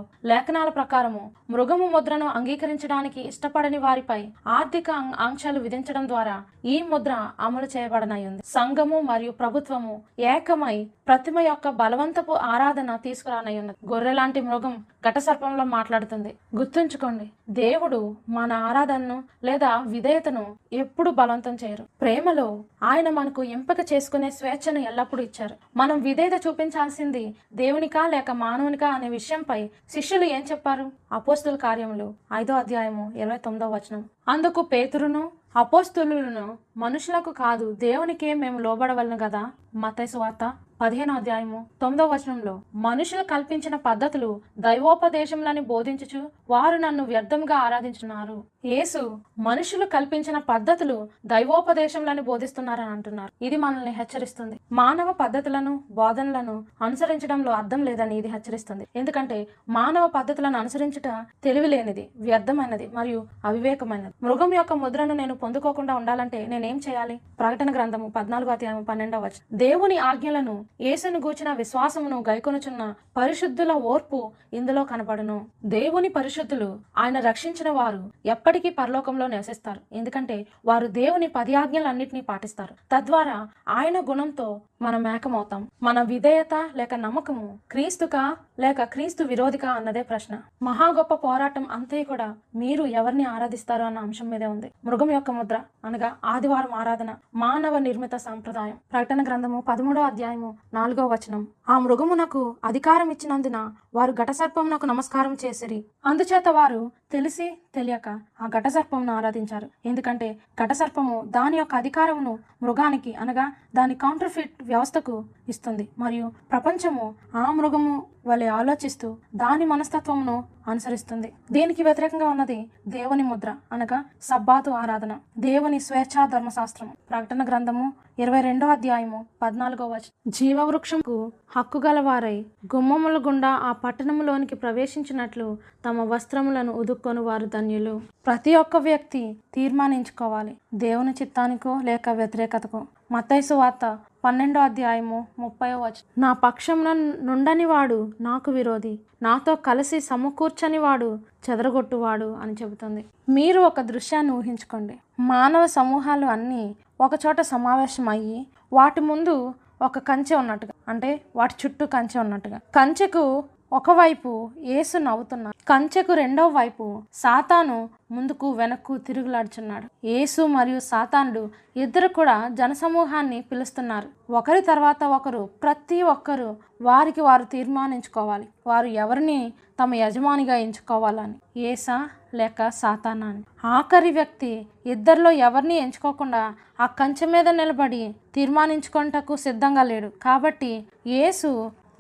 [0.57, 4.91] లేఖనాల ప్రకారము మృగము ముద్రను అంగీకరించడానికి ఇష్టపడని వారిపై ఆర్థిక
[5.21, 9.95] ఆంక్షలు విధించడం ద్వారా ఈ ముద్ర అమలు చేయబడనయ్యింది సంఘము మరియు ప్రభుత్వము
[10.33, 10.77] ఏకమై
[11.09, 14.75] ప్రతిమ యొక్క బలవంతపు ఆరాధన తీసుకురానయ్యున్నది గొర్రె లాంటి మృగం
[15.07, 16.31] ఘటసర్పంలో మాట్లాడుతుంది.
[16.57, 17.27] గుర్తుంచుకోండి
[17.61, 21.85] దేవుడు మన ఆరాధనను లేదా విధేయతను ఎప్పుడు బలవంతం చేయరు.
[22.01, 22.47] ప్రేమలో
[22.83, 25.57] ఆయన మనకు ఎంపిక చేసుకునే స్వేచ్ఛను ఎల్లప్పుడూ ఇచ్చారు.
[25.77, 27.25] మనం విధేయత చూపించాల్సింది
[27.63, 29.61] దేవునికా లేక మానవునికా అనే విషయంపై
[29.95, 30.93] శిష్యులు ఏం చెప్పారు?
[31.13, 34.05] అపోస్తుల కార్యములు ఐదో అధ్యాయము ఇరవై తొమ్మిదో వచనం.
[34.29, 39.43] అందుకు పేతురును అపోస్తులను మనుషులకు కాదు దేవునికే మేము లోబడవలను కదా
[39.75, 40.45] మతైసు వార్త
[40.81, 42.53] పదిహేను అధ్యాయము తొమ్మిదో వచనంలో.
[42.75, 46.21] మనుషులు కల్పించిన పద్ధతులు దైవోపదేశములని బోధించుచు
[46.51, 48.37] వారు నన్ను వ్యర్థంగా ఆరాధించున్నారు.
[48.65, 49.01] యేసు
[49.39, 50.97] మనుషులు కల్పించిన పద్ధతులు
[51.27, 53.33] దైవోపదేశములని బోధిస్తున్నారని అంటున్నారు.
[53.45, 54.57] ఇది మనల్ని హెచ్చరిస్తుంది.
[54.73, 58.87] మానవ పద్ధతులను బోధనలను అనుసరించడంలో అర్థం లేదని ఇది హెచ్చరిస్తుంది.
[58.97, 61.09] ఎందుకంటే మానవ పద్ధతులను అనుసరించుట
[61.45, 64.15] తెలివి లేనిది వ్యర్థమైనది మరియు అవివేకమైనది.
[64.23, 67.21] మృగం యొక్క ముద్రను నేను పొందుకోకుండా ఉండాలంటే నేను చేయాలి?
[67.39, 74.85] ప్రకటన గ్రంథము పద్నాలుగు అధ్యాయం పన్నెండవ వచ్చి దేవుని ఆజ్ఞలను యేసును గూర్చిన విశ్వాసమును గైకొనుచున్న పరిశుద్ధుల ఓర్పు ఇందులో
[74.85, 79.81] కనపడును దేవుని పరిశుద్ధులు ఆయన రక్షించిన వారు ఎప్పటికీ పరలోకంలో నివసిస్తారు.
[79.93, 82.75] ఎందుకంటే వారు దేవుని పది ఆజ్ఞలన్నింటినీ పాటిస్తారు.
[82.75, 85.69] తద్వారా ఆయన గుణంతో మనం ఏకమవుతాం.
[85.83, 90.39] మన విధేయత లేక నమ్మకము క్రీస్తుకా లేక క్రీస్తు విరోధికా అన్నదే ప్రశ్న.
[90.63, 94.71] మహా గొప్ప పోరాటం అంతే కూడా మీరు ఎవరిని ఆరాధిస్తారు అన్న అంశం మీదే ఉంది.
[94.85, 98.77] మృగం యొక్క ముద్ర అనగా ఆదివారం ఆదివారం ఆరాధన మానవ నిర్మిత సాంప్రదాయం.
[98.93, 101.47] ప్రకటన గ్రంథము పదమూడో అధ్యాయము నాలుగో వచనం.
[101.69, 105.85] ఆ మృగమునకు అధికారం ఇచ్చినందున వారు ఘటసర్పమునకు నమస్కారం చేసిరి.
[106.07, 108.09] అందుచేత వారు తెలిసి తెలియక
[108.43, 109.69] ఆ ఘటసర్పమును ఆరాధించారు.
[109.87, 115.89] ఎందుకంటే ఘటసర్పము దాని యొక్క అధికారమును మృగానికి అనగా దాని కౌంటర్ఫిట్ వ్యవస్థకు ఇస్తుంది.
[115.99, 121.33] మరియు ప్రపంచము ఆ మృగము వాళ్ళు ఆలోచిస్తూ దాని మనస్తత్వమును అనుసరిస్తుంది.
[121.53, 125.13] దీనికి వ్యతిరేకంగా ఉన్నది దేవుని ముద్ర అనగా సబ్బాతు ఆరాధన.
[125.39, 130.13] దేవుని స్వేచ్ఛా ధర్మశాస్త్రం ప్రకటన గ్రంథము ఇరవై రెండో అధ్యాయము పద్నాలుగో వచనం.
[130.29, 138.01] జీవవృక్షంకు హక్కు గలవారై గుమ్మముల గుండా ఆ పట్టణములోనికి ప్రవేశించినట్లు తమ వస్త్రములను ఉదుక్కొని వారు ధన్యులు.
[138.27, 139.23] ప్రతి ఒక్క వ్యక్తి
[139.55, 140.57] తీర్మానించుకోవాలి.
[140.75, 142.87] దేవుని చిత్తానికో లేక వ్యతిరేకతకో.
[143.13, 146.23] మత్తైసు వార్త పన్నెండో అధ్యాయము ముప్పై వచనం.
[146.23, 151.19] నా పక్షమున నుండని వాడు నాకు విరోధి నాతో కలిసి సమకూర్చని వాడు
[151.51, 153.05] చెదరగొట్టువాడు అని చెబుతుంది.
[153.29, 154.99] మీరు ఒక దృశ్యాన్ని ఊహించుకోండి.
[155.21, 162.21] మానవ సమూహాలు అన్నీ ఒకచోట సమావేశం అయ్యి వాటి ముందు ఒక కంచె ఉన్నట్టుగా అంటే వాటి చుట్టూ కంచె
[162.21, 162.59] ఉన్నట్టుగా.
[162.59, 169.87] కంచెకు ఒకవైపు యేసు నవ్వుతున్నాడు కంచెకు రెండవ వైపు సాతాను ముందుకు వెనక్కు తిరుగులాడుచున్నాడు.
[170.05, 171.43] యేసు మరియు సాతానుడు
[171.77, 174.09] ఇద్దరు కూడా జనసమూహాన్ని పిలుస్తున్నారు.
[174.31, 178.49] ఒకరి తర్వాత ఒకరు ప్రతి ఒక్కరు వారికి వారు తీర్మానించుకోవాలి.
[178.67, 179.53] వారు ఎవరిని?
[179.81, 181.63] తమ యజమానిగా ఎంచుకోవాలని.
[181.63, 183.43] ఏసా లేక సాతానా అని.
[183.65, 190.09] ఆఖరి వ్యక్తి ఇద్దరిలో ఎవరిని ఎంచుకోకుండా ఆ కంచె మీద నిలబడి తీర్మానించుకుంటకు సిద్ధంగా లేడు.
[190.23, 190.73] కాబట్టి
[191.07, 191.51] యేసు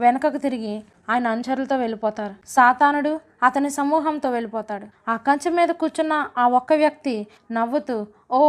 [0.00, 2.34] వెనుకకు తిరిగి ఆయన అనుచరులతో వెళ్ళిపోతారు.
[2.46, 4.86] సాతానుడు అతని సమూహంతో వెళ్ళిపోతాడు.
[5.08, 7.14] ఆ కంచె మీద కూర్చున్న ఆ ఒక్క వ్యక్తి
[7.52, 8.40] నవ్వుతూ ఓ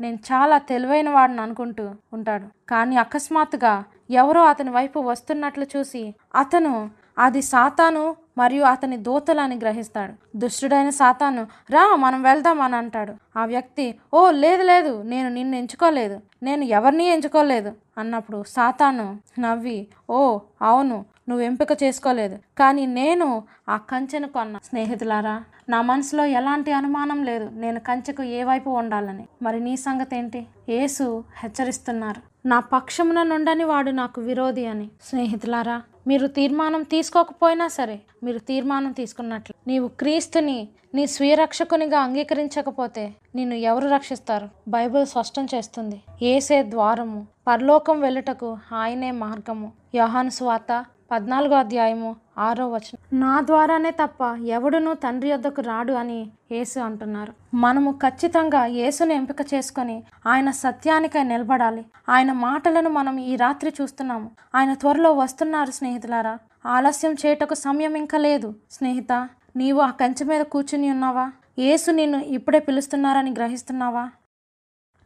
[0.00, 2.46] నేను చాలా తెలివైన వాడిని అనుకుంటూ ఉంటాడు.
[2.70, 3.74] కానీ అకస్మాత్తుగా
[4.10, 6.02] ఎవరో అతని వైపు వస్తున్నట్లు చూసి
[6.34, 8.04] అతను అది సాతాను
[8.38, 10.12] మరియు అతని దూతలని గ్రహిస్తాడు.
[10.36, 13.12] దుష్టుడైన సాతాను రా మనం వెళ్దాం అని అంటాడు.
[13.36, 16.16] ఆ వ్యక్తి ఓ లేదు లేదు నేను నిన్ను ఎంచుకోలేదు.
[16.42, 19.06] నేను ఎవరిని ఎంచుకోలేదు అన్నప్పుడు సాతాను
[19.38, 19.78] నవ్వి
[20.10, 20.20] ఓ
[20.62, 20.98] అవును
[21.28, 22.36] నువ్వు ఎంపిక చేసుకోలేదు.
[22.36, 24.58] కానీ నేను ఆ కంచెను కొన్న.
[24.64, 27.50] స్నేహితులారా నా మనసులో ఎలాంటి అనుమానం లేదు.
[27.52, 29.26] నేను కంచెకు ఏ వైపు ఉండాలని.
[29.42, 32.48] మరి నీ సంగతి ఏంటి యేసు హెచ్చరిస్తున్నారు.
[32.48, 34.90] నా పక్షమున నుండని వాడు నాకు విరోధి అని.
[35.02, 39.54] స్నేహితులారా మీరు తీర్మానం తీసుకోకపోయినా సరే మీరు తీర్మానం తీసుకున్నట్లు.
[39.68, 44.48] నీవు క్రీస్తుని నీ స్వీరక్షకునిగా అంగీకరించకపోతే నిన్ను ఎవరు రక్షిస్తారు?
[44.68, 46.02] బైబిల్ స్పష్టం చేస్తుంది.
[46.22, 49.72] ఏసే ద్వారము పరలోకం వెళ్ళుటకు ఆయనే మార్గము.
[49.94, 53.20] యోహాను స్వాత పద్నాలుగో అధ్యాయము ఆరో వచనం.
[53.20, 57.32] నా ద్వారానే తప్ప ఎవడును తండ్రి యొద్దకు రాడు అని యేసు అంటున్నారు.
[57.54, 61.84] మనము ఖచ్చితంగా యేసును ఎంపిక చేసుకొని ఆయన సత్యానికై నిలబడాలి.
[62.08, 64.30] ఆయన మాటలను మనం ఈ రాత్రి చూస్తున్నాము.
[64.54, 66.38] ఆయన త్వరలో వస్తున్నారు స్నేహితులారా.
[66.66, 68.54] ఆలస్యం చేయటకు సమయం ఇంకా లేదు.
[68.70, 71.32] స్నేహిత నీవు ఆ కంచె మీద కూర్చుని ఉన్నావా?
[71.58, 74.10] యేసు నిన్ను ఇప్పుడే పిలుస్తున్నారని గ్రహిస్తున్నావా?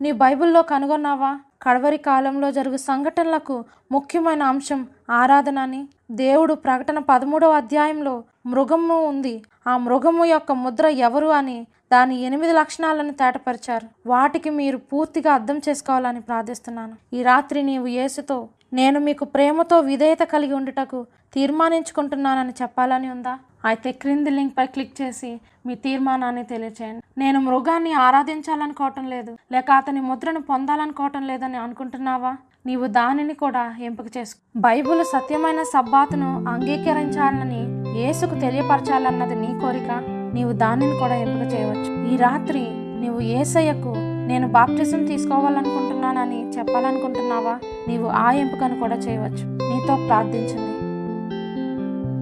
[0.01, 1.39] నీ బైబిల్లో కనుగొన్నావా?
[1.63, 3.55] కడవరి కాలంలో జరుగు సంఘటనలకు
[3.93, 4.81] ముఖ్యమైన అంశం
[5.11, 5.81] ఆరాధన అని.
[6.11, 8.15] దేవుడు ప్రకటన పదమూడవ అధ్యాయంలో
[8.47, 9.35] మృగము ఉంది.
[9.67, 11.59] ఆ మృగము యొక్క ముద్ర ఎవరు అని
[11.93, 13.87] దాని ఎనిమిది లక్షణాలను తేటపరిచారు.
[14.13, 16.95] వాటికి మీరు పూర్తిగా అర్థం చేసుకోవాలని ప్రార్థిస్తున్నాను.
[17.17, 18.39] ఈ రాత్రి నీవు యేసుతో
[18.79, 20.99] నేను మీకు ప్రేమతో విధేయత కలిగి ఉండుటకు
[21.35, 23.35] తీర్మానించుకుంటున్నానని చెప్పాలని ఉందా?
[23.65, 27.03] అయితే క్రింది లింక్పై క్లిక్ చేసి మీ తీర్మానాన్ని తెలియచేయండి.
[27.19, 32.37] నేను మృగాన్ని ఆరాధించాలనుకోవటం లేదు లేక అతని ముద్రను పొందాలనుకోవటం లేదని అనుకుంటున్నావా?
[32.67, 34.41] నీవు దానిని కూడా ఎంపిక చేసుకో.
[34.57, 37.63] బైబిల్ సత్యమైన సబ్బాతును అంగీకరించాలని
[38.01, 39.91] యేసుకు తెలియపరచాలన్నది నీ కోరిక.
[40.35, 42.13] నీవు దానిని కూడా ఎంపిక చేయవచ్చు.
[42.13, 43.95] ఈ రాత్రి నీవు ఏసయ్యకు
[44.31, 47.61] నేను బాప్టిజం తీసుకోవాలనుకుంటున్నానని చెప్పాలనుకుంటున్నావా?
[47.89, 49.45] నీవు ఆ ఎంపికను కూడా చేయవచ్చు.
[49.71, 50.78] నీతో ప్రార్థించింది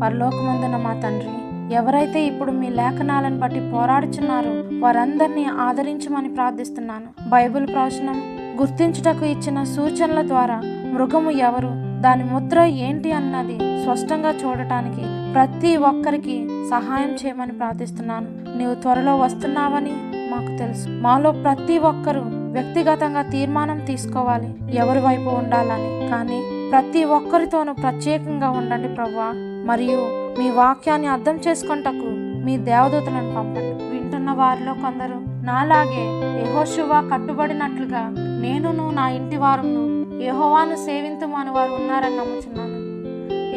[0.03, 1.33] పరలోకమందున మా తండ్రి
[1.75, 7.31] ఎవరైతే ఇప్పుడు మీ లేఖనాలను బట్టి పోరాడుచున్నారో వారందరినీ ఆదరించమని ప్రార్థిస్తున్నాను.
[7.31, 8.23] బైబిల్ ప్రవచనం
[8.61, 11.71] గుర్తించుటకు ఇచ్చిన సూచనల ద్వారా మృగము ఎవరు
[12.01, 18.59] దాని ముద్ర ఏంటి అన్నది స్పష్టంగా చూడటానికి ప్రతి ఒక్కరికి సహాయం చేయమని ప్రార్థిస్తున్నాను.
[18.59, 19.93] నీవు త్వరలో వస్తున్నావని
[20.31, 20.89] మాకు తెలుసు.
[20.89, 24.55] మాలో ప్రతి ఒక్కరూ వ్యక్తిగతంగా తీర్మానం తీసుకోవాలి.
[24.77, 26.09] ఎవరి వైపు ఉండాలని?
[26.11, 29.29] కానీ ప్రతి ఒక్కరితోనూ ప్రత్యేకంగా ఉండండి ప్రభా
[29.67, 30.01] మరియు
[30.41, 32.09] మీ వాక్యాన్ని అర్థం చేసుకుంటకు
[32.45, 33.85] మీ దేవదూతలను పంపండి.
[33.91, 36.05] వింటున్న వారిలో కొందరు నాలాగే
[36.43, 42.77] యహోశువా కట్టుబడినట్లుగా నేనును నా ఇంటి వారును యహోవాను సేవింతుమని వారు ఉన్నారని నమ్ముచున్నాను.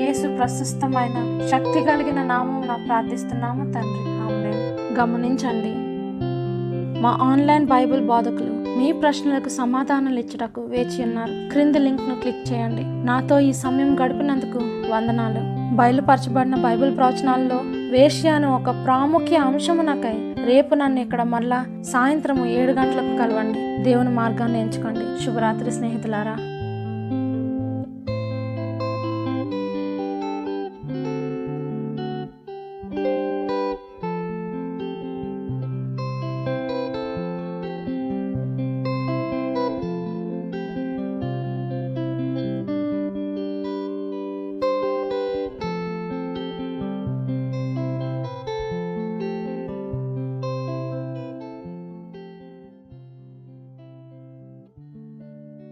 [0.03, 4.09] యేసు ప్రశస్తమైన శక్తి కలిగిన నామం నా ప్రార్థిస్తున్నాము తండ్రి.
[4.25, 4.51] ఆమె
[4.99, 5.75] గమనించండి
[7.01, 11.51] మా ఆన్లైన్ బైబిల్ బోధకులు మీ ప్రశ్నలకు సమాధానాలు ఇచ్చుటకు వేచి ఉన్నారు.
[11.51, 12.83] క్రింది లింక్ను క్లిక్ చేయండి.
[13.05, 14.59] నాతో ఈ సమయం గడిపినందుకు
[14.93, 15.58] వందనాలు.
[15.79, 17.55] బయలుపరచబడిన బైబిల్ ప్రవచనాల్లో
[17.91, 23.83] వేశ్య ఒక ప్రాముఖ్య అంశము నాకై రేపు నన్ను ఇక్కడ మళ్ళా సాయంత్రము ఏడు గంటలకు కలవండి.
[23.83, 25.25] దేవుని మార్గాన్ని ఎంచుకోండి.
[25.25, 26.58] శుభరాత్రి స్నేహితులారా.